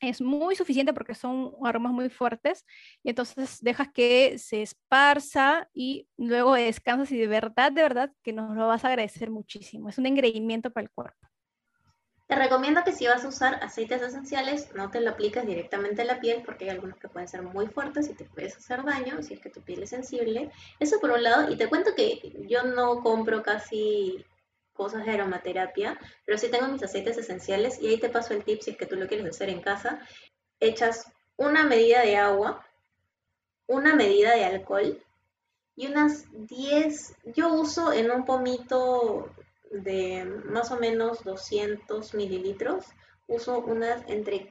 Es 0.00 0.20
muy 0.20 0.56
suficiente 0.56 0.94
porque 0.94 1.14
son 1.14 1.52
aromas 1.62 1.92
muy 1.92 2.08
fuertes 2.08 2.64
y 3.02 3.10
entonces 3.10 3.60
dejas 3.60 3.88
que 3.92 4.38
se 4.38 4.62
esparza 4.62 5.68
y 5.74 6.08
luego 6.16 6.54
descansas 6.54 7.12
y 7.12 7.18
de 7.18 7.26
verdad, 7.26 7.70
de 7.70 7.82
verdad 7.82 8.12
que 8.22 8.32
nos 8.32 8.56
lo 8.56 8.66
vas 8.66 8.84
a 8.84 8.88
agradecer 8.88 9.30
muchísimo. 9.30 9.90
Es 9.90 9.98
un 9.98 10.06
engreimiento 10.06 10.70
para 10.70 10.84
el 10.84 10.90
cuerpo. 10.90 11.28
Te 12.30 12.36
recomiendo 12.36 12.84
que 12.84 12.92
si 12.92 13.08
vas 13.08 13.24
a 13.24 13.28
usar 13.28 13.54
aceites 13.60 14.00
esenciales, 14.02 14.72
no 14.76 14.88
te 14.88 15.00
lo 15.00 15.10
apliques 15.10 15.44
directamente 15.44 16.02
a 16.02 16.04
la 16.04 16.20
piel 16.20 16.42
porque 16.46 16.66
hay 16.66 16.70
algunos 16.70 16.96
que 16.96 17.08
pueden 17.08 17.26
ser 17.26 17.42
muy 17.42 17.66
fuertes 17.66 18.08
y 18.08 18.14
te 18.14 18.24
puedes 18.24 18.56
hacer 18.56 18.84
daño 18.84 19.20
si 19.20 19.34
es 19.34 19.40
que 19.40 19.50
tu 19.50 19.60
piel 19.62 19.82
es 19.82 19.90
sensible. 19.90 20.48
Eso 20.78 21.00
por 21.00 21.10
un 21.10 21.24
lado, 21.24 21.50
y 21.52 21.56
te 21.56 21.68
cuento 21.68 21.90
que 21.96 22.32
yo 22.48 22.62
no 22.62 23.00
compro 23.00 23.42
casi 23.42 24.24
cosas 24.80 25.04
de 25.04 25.12
aromaterapia, 25.12 25.98
pero 26.24 26.38
sí 26.38 26.48
tengo 26.48 26.66
mis 26.68 26.82
aceites 26.82 27.18
esenciales 27.18 27.78
y 27.82 27.88
ahí 27.88 27.98
te 27.98 28.08
paso 28.08 28.32
el 28.32 28.44
tip 28.44 28.62
si 28.62 28.70
es 28.70 28.78
que 28.78 28.86
tú 28.86 28.96
lo 28.96 29.06
quieres 29.06 29.28
hacer 29.28 29.50
en 29.50 29.60
casa. 29.60 30.00
Echas 30.58 31.12
una 31.36 31.64
medida 31.64 32.00
de 32.00 32.16
agua, 32.16 32.64
una 33.66 33.94
medida 33.94 34.34
de 34.34 34.46
alcohol 34.46 34.98
y 35.76 35.86
unas 35.86 36.24
10, 36.32 37.14
yo 37.26 37.52
uso 37.52 37.92
en 37.92 38.10
un 38.10 38.24
pomito 38.24 39.28
de 39.70 40.24
más 40.46 40.70
o 40.70 40.78
menos 40.78 41.24
200 41.24 42.14
mililitros, 42.14 42.86
uso 43.26 43.58
unas 43.58 44.02
entre 44.08 44.50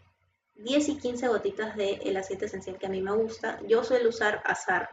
10 0.54 0.90
y 0.90 0.98
15 1.00 1.28
gotitas 1.28 1.76
de 1.76 1.94
el 2.04 2.18
aceite 2.18 2.46
esencial 2.46 2.78
que 2.78 2.86
a 2.86 2.90
mí 2.90 3.02
me 3.02 3.16
gusta. 3.16 3.60
Yo 3.68 3.84
suelo 3.84 4.10
usar 4.10 4.44
azar, 4.46 4.92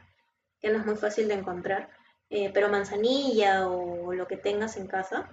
que 0.63 0.71
no 0.71 0.79
es 0.79 0.87
muy 0.87 0.97
fácil 0.97 1.29
de 1.29 1.35
encontrar, 1.35 1.91
eh, 2.31 2.51
pero 2.53 2.69
manzanilla 2.69 3.69
o 3.69 4.13
lo 4.13 4.27
que 4.27 4.37
tengas 4.37 4.77
en 4.77 4.87
casa. 4.87 5.29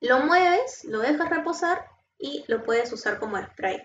Lo 0.00 0.20
mueves, 0.20 0.84
lo 0.84 1.00
dejas 1.00 1.30
reposar 1.30 1.86
y 2.18 2.44
lo 2.48 2.62
puedes 2.62 2.92
usar 2.92 3.18
como 3.18 3.38
spray. 3.38 3.82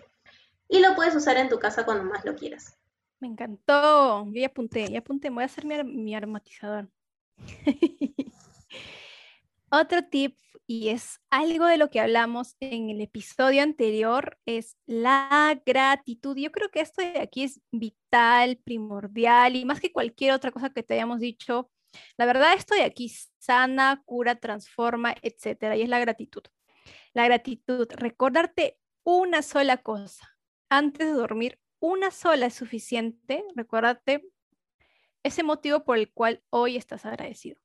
Y 0.68 0.80
lo 0.80 0.94
puedes 0.94 1.14
usar 1.14 1.36
en 1.36 1.48
tu 1.48 1.58
casa 1.58 1.84
cuando 1.84 2.04
más 2.04 2.24
lo 2.24 2.36
quieras. 2.36 2.76
Me 3.18 3.28
encantó. 3.28 4.24
Yo 4.26 4.40
ya 4.40 4.46
apunté, 4.46 4.90
ya 4.90 5.00
apunté. 5.00 5.30
Voy 5.30 5.42
a 5.42 5.46
hacer 5.46 5.64
mi, 5.64 5.82
mi 5.84 6.14
aromatizador. 6.14 6.88
Otro 9.70 10.02
tip, 10.08 10.36
y 10.70 10.90
es 10.90 11.18
algo 11.30 11.66
de 11.66 11.78
lo 11.78 11.90
que 11.90 11.98
hablamos 11.98 12.54
en 12.60 12.90
el 12.90 13.00
episodio 13.00 13.60
anterior, 13.60 14.38
es 14.46 14.76
la 14.86 15.60
gratitud. 15.66 16.36
Yo 16.36 16.52
creo 16.52 16.70
que 16.70 16.78
esto 16.78 17.02
de 17.02 17.18
aquí 17.18 17.42
es 17.42 17.60
vital, 17.72 18.56
primordial, 18.58 19.56
y 19.56 19.64
más 19.64 19.80
que 19.80 19.90
cualquier 19.90 20.32
otra 20.32 20.52
cosa 20.52 20.70
que 20.70 20.84
te 20.84 20.94
hayamos 20.94 21.18
dicho, 21.18 21.72
la 22.16 22.24
verdad 22.24 22.54
esto 22.54 22.76
de 22.76 22.84
aquí 22.84 23.12
sana, 23.40 24.00
cura, 24.06 24.36
transforma, 24.36 25.16
etcétera, 25.22 25.76
y 25.76 25.82
es 25.82 25.88
la 25.88 25.98
gratitud. 25.98 26.42
La 27.14 27.24
gratitud, 27.24 27.88
recordarte 27.90 28.78
una 29.02 29.42
sola 29.42 29.78
cosa 29.78 30.36
antes 30.68 31.08
de 31.08 31.14
dormir, 31.14 31.58
una 31.80 32.12
sola 32.12 32.46
es 32.46 32.54
suficiente, 32.54 33.42
recordarte 33.56 34.22
ese 35.24 35.42
motivo 35.42 35.82
por 35.82 35.98
el 35.98 36.12
cual 36.12 36.44
hoy 36.48 36.76
estás 36.76 37.04
agradecido. 37.06 37.60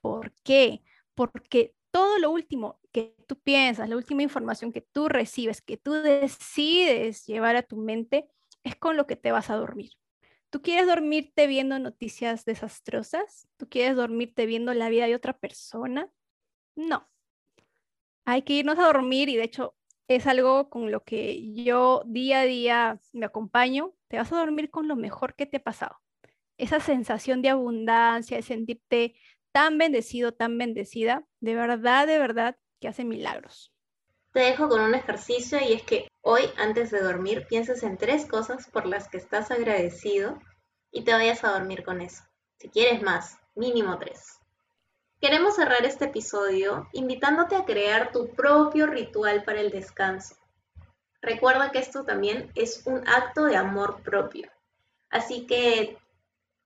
¿Por 0.00 0.32
qué? 0.44 0.80
porque 1.18 1.74
todo 1.90 2.18
lo 2.18 2.30
último 2.30 2.80
que 2.92 3.14
tú 3.26 3.38
piensas, 3.40 3.88
la 3.88 3.96
última 3.96 4.22
información 4.22 4.72
que 4.72 4.80
tú 4.80 5.08
recibes, 5.08 5.62
que 5.62 5.76
tú 5.76 5.92
decides 5.92 7.26
llevar 7.26 7.56
a 7.56 7.62
tu 7.62 7.76
mente, 7.76 8.28
es 8.64 8.76
con 8.76 8.96
lo 8.96 9.06
que 9.06 9.16
te 9.16 9.32
vas 9.32 9.50
a 9.50 9.56
dormir. 9.56 9.92
¿Tú 10.50 10.62
quieres 10.62 10.86
dormirte 10.86 11.46
viendo 11.46 11.78
noticias 11.78 12.44
desastrosas? 12.44 13.48
¿Tú 13.58 13.68
quieres 13.68 13.96
dormirte 13.96 14.46
viendo 14.46 14.72
la 14.72 14.88
vida 14.88 15.06
de 15.06 15.14
otra 15.14 15.38
persona? 15.38 16.10
No. 16.74 17.08
Hay 18.24 18.42
que 18.42 18.54
irnos 18.54 18.78
a 18.78 18.86
dormir 18.86 19.28
y 19.28 19.36
de 19.36 19.44
hecho 19.44 19.74
es 20.08 20.26
algo 20.26 20.70
con 20.70 20.90
lo 20.90 21.04
que 21.04 21.52
yo 21.54 22.02
día 22.06 22.40
a 22.40 22.44
día 22.44 23.00
me 23.12 23.26
acompaño. 23.26 23.94
Te 24.08 24.16
vas 24.16 24.32
a 24.32 24.38
dormir 24.38 24.70
con 24.70 24.88
lo 24.88 24.96
mejor 24.96 25.34
que 25.34 25.46
te 25.46 25.58
ha 25.58 25.62
pasado. 25.62 25.96
Esa 26.56 26.80
sensación 26.80 27.42
de 27.42 27.50
abundancia, 27.50 28.38
de 28.38 28.42
sentirte 28.42 29.14
tan 29.58 29.76
bendecido, 29.76 30.30
tan 30.30 30.56
bendecida, 30.56 31.24
de 31.40 31.56
verdad, 31.56 32.06
de 32.06 32.20
verdad, 32.20 32.56
que 32.80 32.86
hace 32.86 33.04
milagros. 33.04 33.72
Te 34.32 34.38
dejo 34.38 34.68
con 34.68 34.80
un 34.80 34.94
ejercicio 34.94 35.58
y 35.60 35.72
es 35.72 35.82
que 35.82 36.06
hoy, 36.20 36.42
antes 36.58 36.92
de 36.92 37.00
dormir, 37.00 37.44
pienses 37.48 37.82
en 37.82 37.96
tres 37.96 38.24
cosas 38.26 38.68
por 38.70 38.86
las 38.86 39.08
que 39.08 39.16
estás 39.16 39.50
agradecido 39.50 40.38
y 40.92 41.02
te 41.02 41.12
vayas 41.12 41.42
a 41.42 41.50
dormir 41.50 41.82
con 41.82 42.00
eso. 42.00 42.22
Si 42.60 42.68
quieres 42.68 43.02
más, 43.02 43.36
mínimo 43.56 43.98
tres. 43.98 44.38
Queremos 45.20 45.56
cerrar 45.56 45.84
este 45.84 46.04
episodio 46.04 46.88
invitándote 46.92 47.56
a 47.56 47.64
crear 47.64 48.12
tu 48.12 48.28
propio 48.36 48.86
ritual 48.86 49.42
para 49.42 49.60
el 49.60 49.72
descanso. 49.72 50.36
Recuerda 51.20 51.72
que 51.72 51.80
esto 51.80 52.04
también 52.04 52.52
es 52.54 52.86
un 52.86 53.08
acto 53.08 53.46
de 53.46 53.56
amor 53.56 54.04
propio. 54.04 54.48
Así 55.10 55.48
que 55.48 55.98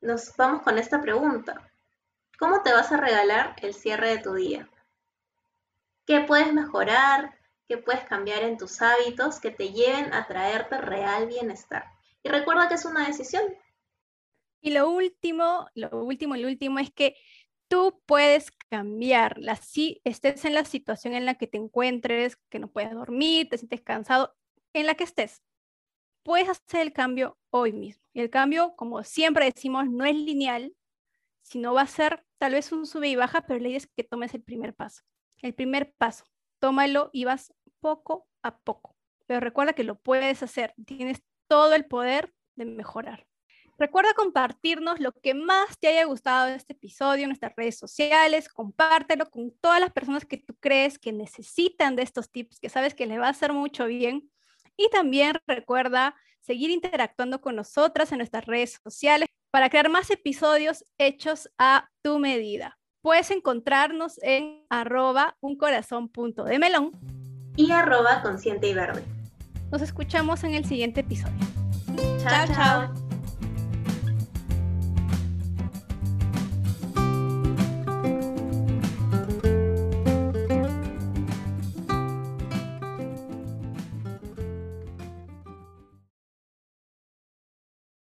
nos 0.02 0.36
vamos 0.36 0.60
con 0.60 0.76
esta 0.76 1.00
pregunta. 1.00 1.71
¿Cómo 2.42 2.60
te 2.64 2.72
vas 2.72 2.90
a 2.90 2.96
regalar 2.96 3.54
el 3.62 3.72
cierre 3.72 4.08
de 4.08 4.18
tu 4.18 4.34
día? 4.34 4.68
¿Qué 6.04 6.22
puedes 6.22 6.52
mejorar? 6.52 7.38
¿Qué 7.68 7.78
puedes 7.78 8.02
cambiar 8.02 8.42
en 8.42 8.58
tus 8.58 8.82
hábitos 8.82 9.38
que 9.38 9.52
te 9.52 9.68
lleven 9.68 10.12
a 10.12 10.26
traerte 10.26 10.76
real 10.78 11.28
bienestar? 11.28 11.84
Y 12.20 12.30
recuerda 12.30 12.66
que 12.66 12.74
es 12.74 12.84
una 12.84 13.06
decisión. 13.06 13.44
Y 14.60 14.72
lo 14.72 14.90
último, 14.90 15.68
lo 15.76 15.90
último, 15.90 16.34
lo 16.34 16.48
último 16.48 16.80
es 16.80 16.90
que 16.90 17.14
tú 17.68 18.02
puedes 18.06 18.50
cambiar. 18.68 19.36
Si 19.60 20.00
estés 20.02 20.44
en 20.44 20.54
la 20.54 20.64
situación 20.64 21.14
en 21.14 21.26
la 21.26 21.36
que 21.36 21.46
te 21.46 21.58
encuentres, 21.58 22.38
que 22.50 22.58
no 22.58 22.66
puedes 22.66 22.90
dormir, 22.90 23.50
te 23.50 23.58
sientes 23.58 23.82
cansado, 23.82 24.34
en 24.72 24.86
la 24.86 24.96
que 24.96 25.04
estés, 25.04 25.44
puedes 26.24 26.48
hacer 26.48 26.80
el 26.80 26.92
cambio 26.92 27.38
hoy 27.50 27.72
mismo. 27.72 28.02
Y 28.12 28.20
el 28.20 28.30
cambio, 28.30 28.74
como 28.74 29.04
siempre 29.04 29.44
decimos, 29.44 29.88
no 29.88 30.04
es 30.04 30.16
lineal, 30.16 30.74
sino 31.52 31.74
va 31.74 31.82
a 31.82 31.86
ser 31.86 32.24
tal 32.38 32.52
vez 32.52 32.72
un 32.72 32.86
sube 32.86 33.08
y 33.08 33.16
baja, 33.16 33.42
pero 33.42 33.60
la 33.60 33.68
idea 33.68 33.76
es 33.76 33.86
que 33.86 34.04
tomes 34.04 34.32
el 34.32 34.42
primer 34.42 34.74
paso. 34.74 35.02
El 35.42 35.54
primer 35.54 35.92
paso, 35.98 36.24
tómalo 36.60 37.10
y 37.12 37.24
vas 37.24 37.52
poco 37.80 38.26
a 38.42 38.58
poco. 38.58 38.96
Pero 39.26 39.40
recuerda 39.40 39.74
que 39.74 39.84
lo 39.84 40.00
puedes 40.00 40.42
hacer, 40.42 40.72
tienes 40.86 41.22
todo 41.48 41.74
el 41.74 41.84
poder 41.84 42.32
de 42.54 42.64
mejorar. 42.64 43.26
Recuerda 43.76 44.14
compartirnos 44.14 44.98
lo 44.98 45.12
que 45.12 45.34
más 45.34 45.78
te 45.78 45.88
haya 45.88 46.04
gustado 46.04 46.46
de 46.46 46.54
este 46.54 46.72
episodio 46.72 47.24
en 47.24 47.30
nuestras 47.30 47.54
redes 47.54 47.78
sociales. 47.78 48.48
Compártelo 48.48 49.28
con 49.28 49.50
todas 49.60 49.80
las 49.80 49.92
personas 49.92 50.24
que 50.24 50.38
tú 50.38 50.56
crees 50.58 50.98
que 50.98 51.12
necesitan 51.12 51.96
de 51.96 52.02
estos 52.02 52.30
tips, 52.30 52.60
que 52.60 52.70
sabes 52.70 52.94
que 52.94 53.06
les 53.06 53.18
va 53.20 53.26
a 53.26 53.30
hacer 53.30 53.52
mucho 53.52 53.84
bien. 53.84 54.30
Y 54.76 54.88
también 54.88 55.34
recuerda 55.46 56.16
seguir 56.40 56.70
interactuando 56.70 57.42
con 57.42 57.56
nosotras 57.56 58.10
en 58.12 58.18
nuestras 58.18 58.46
redes 58.46 58.80
sociales 58.82 59.28
para 59.52 59.68
crear 59.68 59.90
más 59.90 60.10
episodios 60.10 60.84
hechos 60.98 61.48
a 61.58 61.90
tu 62.02 62.18
medida. 62.18 62.78
Puedes 63.02 63.30
encontrarnos 63.30 64.18
en 64.22 64.64
arroba 64.70 65.36
melón 66.58 66.92
y 67.56 67.70
arroba 67.70 68.22
consciente 68.22 68.68
y 68.68 68.74
verde. 68.74 69.04
Nos 69.70 69.82
escuchamos 69.82 70.42
en 70.44 70.54
el 70.54 70.64
siguiente 70.64 71.00
episodio. 71.00 71.46
chao. 72.22 72.46
chao. 72.46 73.11